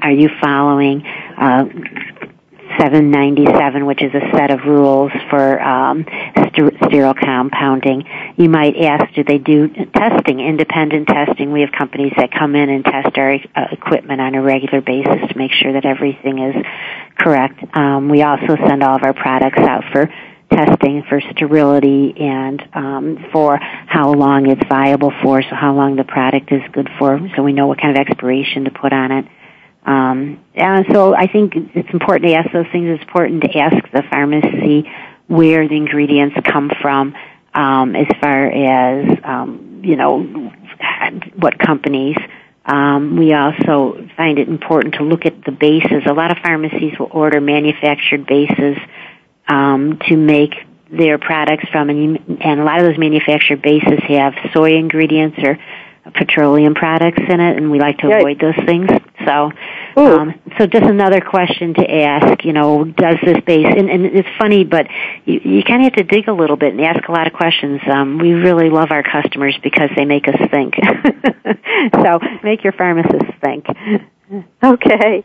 are 0.00 0.12
you 0.12 0.30
following 0.40 1.04
uh, 1.04 1.64
797, 2.78 3.86
which 3.86 4.02
is 4.02 4.12
a 4.14 4.36
set 4.36 4.50
of 4.50 4.60
rules 4.66 5.12
for 5.30 5.60
um, 5.60 6.04
sterile 6.86 7.14
compounding. 7.14 8.04
You 8.36 8.48
might 8.48 8.76
ask, 8.76 9.14
do 9.14 9.24
they 9.24 9.38
do 9.38 9.68
testing, 9.68 10.40
independent 10.40 11.08
testing? 11.08 11.52
We 11.52 11.62
have 11.62 11.72
companies 11.72 12.12
that 12.16 12.30
come 12.32 12.54
in 12.54 12.68
and 12.68 12.84
test 12.84 13.16
our 13.16 13.34
uh, 13.34 13.66
equipment 13.72 14.20
on 14.20 14.34
a 14.34 14.42
regular 14.42 14.80
basis 14.80 15.28
to 15.30 15.38
make 15.38 15.52
sure 15.52 15.72
that 15.72 15.84
everything 15.84 16.38
is 16.38 16.64
correct. 17.18 17.58
Um, 17.76 18.08
we 18.08 18.22
also 18.22 18.56
send 18.66 18.82
all 18.82 18.96
of 18.96 19.02
our 19.02 19.14
products 19.14 19.58
out 19.58 19.84
for 19.92 20.08
testing 20.50 21.02
for 21.08 21.20
sterility 21.32 22.14
and 22.18 22.62
um, 22.72 23.26
for 23.32 23.58
how 23.60 24.12
long 24.12 24.48
it's 24.50 24.66
viable 24.68 25.12
for, 25.22 25.42
so 25.42 25.54
how 25.54 25.74
long 25.74 25.96
the 25.96 26.04
product 26.04 26.50
is 26.50 26.62
good 26.72 26.88
for, 26.98 27.20
so 27.36 27.42
we 27.42 27.52
know 27.52 27.66
what 27.66 27.80
kind 27.80 27.96
of 27.96 28.00
expiration 28.00 28.64
to 28.64 28.70
put 28.70 28.92
on 28.92 29.12
it. 29.12 29.26
Um, 29.88 30.44
and 30.54 30.84
so 30.92 31.14
I 31.14 31.28
think 31.28 31.54
it's 31.56 31.88
important 31.94 32.26
to 32.26 32.34
ask 32.34 32.52
those 32.52 32.66
things. 32.70 32.90
It's 32.90 33.02
important 33.02 33.42
to 33.44 33.58
ask 33.58 33.90
the 33.90 34.02
pharmacy 34.10 34.90
where 35.28 35.66
the 35.66 35.76
ingredients 35.76 36.36
come 36.44 36.70
from, 36.82 37.14
um, 37.54 37.96
as 37.96 38.06
far 38.20 38.46
as 38.48 39.18
um, 39.24 39.80
you 39.82 39.96
know 39.96 40.52
what 41.36 41.58
companies. 41.58 42.18
Um, 42.66 43.16
we 43.16 43.32
also 43.32 44.06
find 44.14 44.38
it 44.38 44.48
important 44.48 44.96
to 44.96 45.04
look 45.04 45.24
at 45.24 45.42
the 45.46 45.52
bases. 45.52 46.02
A 46.04 46.12
lot 46.12 46.30
of 46.32 46.36
pharmacies 46.42 46.98
will 46.98 47.08
order 47.10 47.40
manufactured 47.40 48.26
bases 48.26 48.76
um, 49.48 49.98
to 50.06 50.18
make 50.18 50.52
their 50.90 51.16
products 51.16 51.64
from, 51.72 51.88
and, 51.88 52.42
and 52.42 52.60
a 52.60 52.64
lot 52.64 52.80
of 52.80 52.84
those 52.84 52.98
manufactured 52.98 53.62
bases 53.62 54.00
have 54.08 54.34
soy 54.52 54.76
ingredients 54.76 55.38
or 55.42 55.58
petroleum 56.14 56.74
products 56.74 57.22
in 57.26 57.40
it, 57.40 57.56
and 57.56 57.70
we 57.70 57.78
like 57.78 57.98
to 57.98 58.14
avoid 58.14 58.38
those 58.38 58.56
things. 58.66 58.90
So 59.24 59.50
Um, 60.06 60.40
so 60.58 60.66
just 60.66 60.84
another 60.84 61.20
question 61.20 61.74
to 61.74 61.90
ask, 61.90 62.44
you 62.44 62.52
know, 62.52 62.84
does 62.84 63.16
this 63.24 63.38
base, 63.44 63.66
and, 63.66 63.90
and 63.90 64.06
it's 64.06 64.28
funny, 64.38 64.64
but 64.64 64.86
you, 65.24 65.40
you 65.44 65.62
kind 65.62 65.84
of 65.84 65.92
have 65.92 65.94
to 65.94 66.04
dig 66.04 66.28
a 66.28 66.32
little 66.32 66.56
bit 66.56 66.72
and 66.72 66.80
ask 66.80 67.08
a 67.08 67.12
lot 67.12 67.26
of 67.26 67.32
questions. 67.32 67.80
Um, 67.90 68.18
we 68.18 68.32
really 68.32 68.70
love 68.70 68.90
our 68.90 69.02
customers 69.02 69.58
because 69.62 69.90
they 69.96 70.04
make 70.04 70.28
us 70.28 70.36
think. 70.50 70.74
so 71.94 72.20
make 72.42 72.64
your 72.64 72.72
pharmacists 72.72 73.34
think. 73.42 73.66
Okay. 74.62 75.24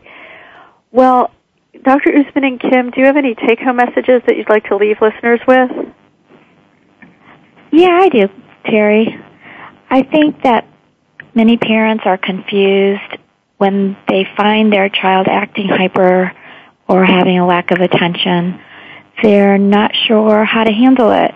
Well, 0.90 1.30
Dr. 1.82 2.16
Usman 2.16 2.44
and 2.44 2.60
Kim, 2.60 2.90
do 2.90 3.00
you 3.00 3.06
have 3.06 3.16
any 3.16 3.34
take-home 3.34 3.76
messages 3.76 4.22
that 4.26 4.36
you'd 4.36 4.48
like 4.48 4.64
to 4.66 4.76
leave 4.76 4.96
listeners 5.00 5.40
with? 5.46 5.70
Yeah, 7.72 7.98
I 8.00 8.08
do, 8.08 8.28
Teri. 8.64 9.22
I 9.90 10.02
think 10.02 10.42
that 10.42 10.66
many 11.34 11.56
parents 11.56 12.04
are 12.06 12.16
confused 12.16 13.18
when 13.58 13.96
they 14.08 14.26
find 14.36 14.72
their 14.72 14.88
child 14.88 15.26
acting 15.28 15.68
hyper 15.68 16.32
or 16.88 17.04
having 17.04 17.38
a 17.38 17.46
lack 17.46 17.70
of 17.70 17.80
attention. 17.80 18.60
They're 19.22 19.58
not 19.58 19.92
sure 20.06 20.44
how 20.44 20.64
to 20.64 20.72
handle 20.72 21.10
it. 21.12 21.34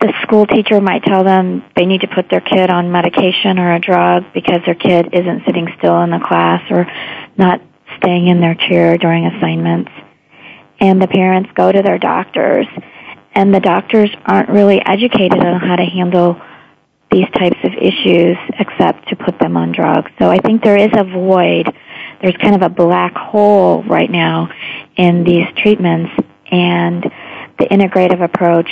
The 0.00 0.12
school 0.22 0.46
teacher 0.46 0.80
might 0.80 1.04
tell 1.04 1.24
them 1.24 1.64
they 1.76 1.86
need 1.86 2.02
to 2.02 2.08
put 2.08 2.28
their 2.28 2.40
kid 2.40 2.68
on 2.68 2.92
medication 2.92 3.58
or 3.58 3.72
a 3.72 3.80
drug 3.80 4.24
because 4.34 4.60
their 4.66 4.74
kid 4.74 5.10
isn't 5.12 5.44
sitting 5.46 5.68
still 5.78 6.02
in 6.02 6.10
the 6.10 6.18
class 6.18 6.62
or 6.70 6.86
not 7.38 7.62
staying 7.98 8.26
in 8.26 8.40
their 8.40 8.54
chair 8.54 8.98
during 8.98 9.24
assignments. 9.24 9.90
And 10.80 11.00
the 11.00 11.08
parents 11.08 11.50
go 11.54 11.70
to 11.70 11.80
their 11.80 11.98
doctors 11.98 12.66
and 13.34 13.54
the 13.54 13.60
doctors 13.60 14.10
aren't 14.26 14.48
really 14.48 14.80
educated 14.84 15.38
on 15.38 15.60
how 15.60 15.76
to 15.76 15.84
handle 15.84 16.40
these 17.14 17.30
types 17.38 17.58
of 17.62 17.72
issues 17.80 18.36
except 18.58 19.08
to 19.08 19.14
put 19.14 19.38
them 19.38 19.56
on 19.56 19.70
drugs. 19.70 20.10
So 20.18 20.28
I 20.28 20.38
think 20.38 20.64
there 20.64 20.76
is 20.76 20.90
a 20.94 21.04
void. 21.04 21.72
There's 22.20 22.36
kind 22.38 22.56
of 22.56 22.62
a 22.62 22.68
black 22.68 23.14
hole 23.14 23.84
right 23.84 24.10
now 24.10 24.50
in 24.96 25.22
these 25.22 25.46
treatments 25.62 26.10
and 26.50 27.04
the 27.58 27.66
integrative 27.70 28.22
approach, 28.22 28.68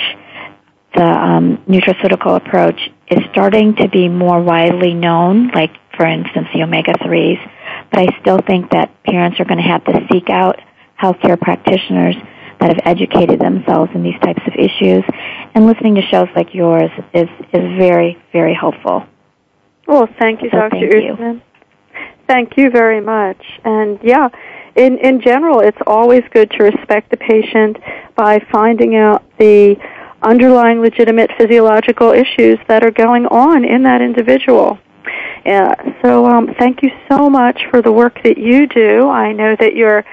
the 0.94 1.04
um, 1.04 1.58
nutraceutical 1.68 2.36
approach 2.36 2.78
is 3.08 3.20
starting 3.30 3.76
to 3.76 3.88
be 3.88 4.08
more 4.08 4.42
widely 4.42 4.92
known, 4.92 5.48
like 5.48 5.70
for 5.96 6.04
instance 6.04 6.48
the 6.52 6.62
omega-3s, 6.62 7.50
but 7.90 8.00
I 8.00 8.20
still 8.20 8.38
think 8.38 8.70
that 8.72 8.90
parents 9.04 9.38
are 9.38 9.44
going 9.44 9.62
to 9.62 9.68
have 9.68 9.84
to 9.84 10.06
seek 10.12 10.28
out 10.30 10.58
healthcare 11.00 11.40
practitioners 11.40 12.16
that 12.60 12.68
have 12.68 12.80
educated 12.84 13.40
themselves 13.40 13.90
in 13.94 14.02
these 14.02 14.18
types 14.20 14.42
of 14.46 14.54
issues. 14.54 15.04
And 15.54 15.66
listening 15.66 15.94
to 15.96 16.02
shows 16.02 16.28
like 16.34 16.54
yours 16.54 16.90
is, 17.12 17.28
is 17.52 17.78
very, 17.78 18.16
very 18.32 18.54
helpful. 18.54 19.04
Well, 19.86 20.08
thank 20.18 20.42
you, 20.42 20.48
So 20.50 20.58
Dr. 20.58 20.70
thank 20.70 20.94
you. 20.94 21.12
Usman. 21.12 21.42
Thank 22.26 22.56
you 22.56 22.70
very 22.70 23.00
much. 23.00 23.42
And 23.64 23.98
yeah, 24.02 24.28
in, 24.76 24.98
in 24.98 25.20
general, 25.20 25.60
it's 25.60 25.78
always 25.86 26.22
good 26.32 26.50
to 26.52 26.64
respect 26.64 27.10
the 27.10 27.16
patient 27.16 27.76
by 28.16 28.38
finding 28.50 28.96
out 28.96 29.22
the 29.38 29.76
underlying 30.22 30.80
legitimate 30.80 31.30
physiological 31.36 32.12
issues 32.12 32.58
that 32.68 32.84
are 32.84 32.90
going 32.90 33.26
on 33.26 33.64
in 33.64 33.82
that 33.82 34.00
individual. 34.00 34.78
Yeah, 35.44 35.74
so 36.02 36.24
um, 36.26 36.54
thank 36.58 36.82
you 36.82 36.90
so 37.10 37.28
much 37.28 37.60
for 37.70 37.82
the 37.82 37.90
work 37.90 38.22
that 38.22 38.38
you 38.38 38.68
do. 38.68 39.08
I 39.08 39.32
know 39.32 39.56
that 39.58 39.74
you're 39.74 40.04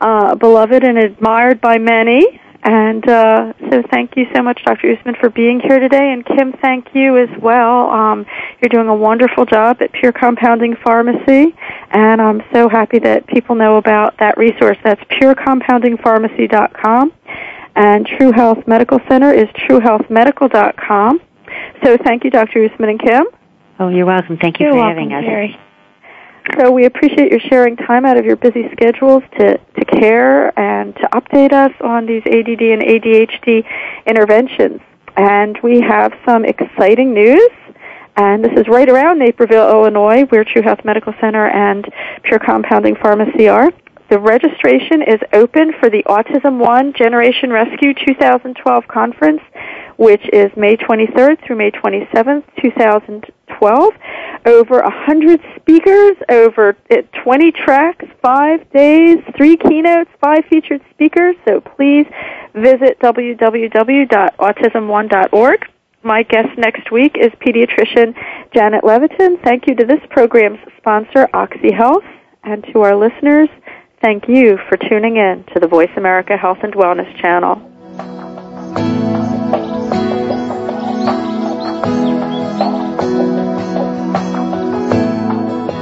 uh, 0.00 0.34
beloved 0.34 0.82
and 0.82 0.96
admired 0.96 1.60
by 1.60 1.76
many. 1.78 2.40
And 2.68 3.08
uh, 3.08 3.54
so 3.70 3.82
thank 3.90 4.14
you 4.14 4.26
so 4.34 4.42
much, 4.42 4.62
Dr. 4.62 4.92
Usman, 4.92 5.14
for 5.14 5.30
being 5.30 5.58
here 5.58 5.78
today. 5.78 6.12
And 6.12 6.22
Kim, 6.26 6.52
thank 6.52 6.94
you 6.94 7.16
as 7.16 7.30
well. 7.40 7.88
Um, 7.88 8.26
you're 8.60 8.68
doing 8.68 8.88
a 8.88 8.94
wonderful 8.94 9.46
job 9.46 9.80
at 9.80 9.90
Pure 9.92 10.12
Compounding 10.12 10.76
Pharmacy. 10.84 11.56
And 11.92 12.20
I'm 12.20 12.42
so 12.52 12.68
happy 12.68 12.98
that 12.98 13.26
people 13.26 13.54
know 13.54 13.78
about 13.78 14.18
that 14.18 14.36
resource. 14.36 14.76
That's 14.84 15.02
purecompoundingpharmacy.com. 15.04 17.12
And 17.74 18.06
True 18.06 18.32
Health 18.32 18.66
Medical 18.66 19.00
Center 19.08 19.32
is 19.32 19.48
truehealthmedical.com. 19.66 21.22
So 21.82 21.96
thank 21.96 22.24
you, 22.24 22.30
Dr. 22.30 22.66
Usman 22.66 22.90
and 22.90 23.00
Kim. 23.00 23.24
Oh, 23.80 23.88
you're 23.88 24.04
welcome. 24.04 24.36
Thank 24.36 24.60
you 24.60 24.66
You're 24.66 24.74
for 24.74 24.80
welcome, 24.80 25.08
having 25.08 25.14
us. 25.14 25.24
Teri. 25.24 25.58
So 26.56 26.72
we 26.72 26.86
appreciate 26.86 27.30
your 27.30 27.40
sharing 27.40 27.76
time 27.76 28.04
out 28.04 28.16
of 28.16 28.24
your 28.24 28.36
busy 28.36 28.68
schedules 28.72 29.22
to, 29.38 29.58
to 29.58 29.84
care 29.84 30.58
and 30.58 30.94
to 30.96 31.08
update 31.12 31.52
us 31.52 31.72
on 31.80 32.06
these 32.06 32.22
ADD 32.26 32.62
and 32.62 32.82
ADHD 32.82 33.64
interventions. 34.06 34.80
And 35.16 35.58
we 35.62 35.80
have 35.80 36.12
some 36.24 36.44
exciting 36.44 37.12
news. 37.12 37.50
And 38.16 38.44
this 38.44 38.52
is 38.56 38.66
right 38.66 38.88
around 38.88 39.18
Naperville, 39.18 39.68
Illinois, 39.68 40.22
where 40.30 40.42
True 40.44 40.62
Health 40.62 40.84
Medical 40.84 41.12
Center 41.20 41.48
and 41.48 41.86
Pure 42.22 42.40
Compounding 42.40 42.96
Pharmacy 42.96 43.48
are. 43.48 43.70
The 44.10 44.18
registration 44.18 45.02
is 45.02 45.20
open 45.34 45.72
for 45.78 45.90
the 45.90 46.02
Autism 46.04 46.58
One 46.58 46.94
Generation 46.94 47.50
Rescue 47.52 47.92
2012 47.94 48.88
conference, 48.88 49.42
which 49.98 50.22
is 50.32 50.50
May 50.56 50.76
23rd 50.76 51.44
through 51.44 51.56
May 51.56 51.70
27th, 51.70 52.44
2012. 53.48 53.94
Over 54.46 54.82
100 54.82 55.40
speakers, 55.56 56.16
over 56.28 56.76
uh, 56.90 56.96
20 57.22 57.52
tracks, 57.52 58.04
five 58.22 58.70
days, 58.72 59.18
three 59.36 59.56
keynotes, 59.56 60.10
five 60.20 60.44
featured 60.48 60.80
speakers. 60.90 61.36
So 61.46 61.60
please 61.60 62.06
visit 62.54 62.98
www.autismone.org. 63.00 65.64
My 66.02 66.22
guest 66.22 66.56
next 66.56 66.90
week 66.92 67.16
is 67.18 67.32
pediatrician 67.44 68.14
Janet 68.54 68.84
Levatin. 68.84 69.42
Thank 69.42 69.66
you 69.66 69.74
to 69.74 69.84
this 69.84 69.98
program's 70.10 70.60
sponsor, 70.78 71.28
Oxy 71.34 71.72
Health, 71.72 72.04
and 72.44 72.64
to 72.72 72.82
our 72.82 72.94
listeners, 72.96 73.48
thank 74.00 74.28
you 74.28 74.58
for 74.68 74.76
tuning 74.76 75.16
in 75.16 75.44
to 75.52 75.58
the 75.60 75.66
Voice 75.66 75.90
America 75.96 76.36
Health 76.36 76.58
and 76.62 76.72
Wellness 76.74 77.12
channel. 77.20 77.56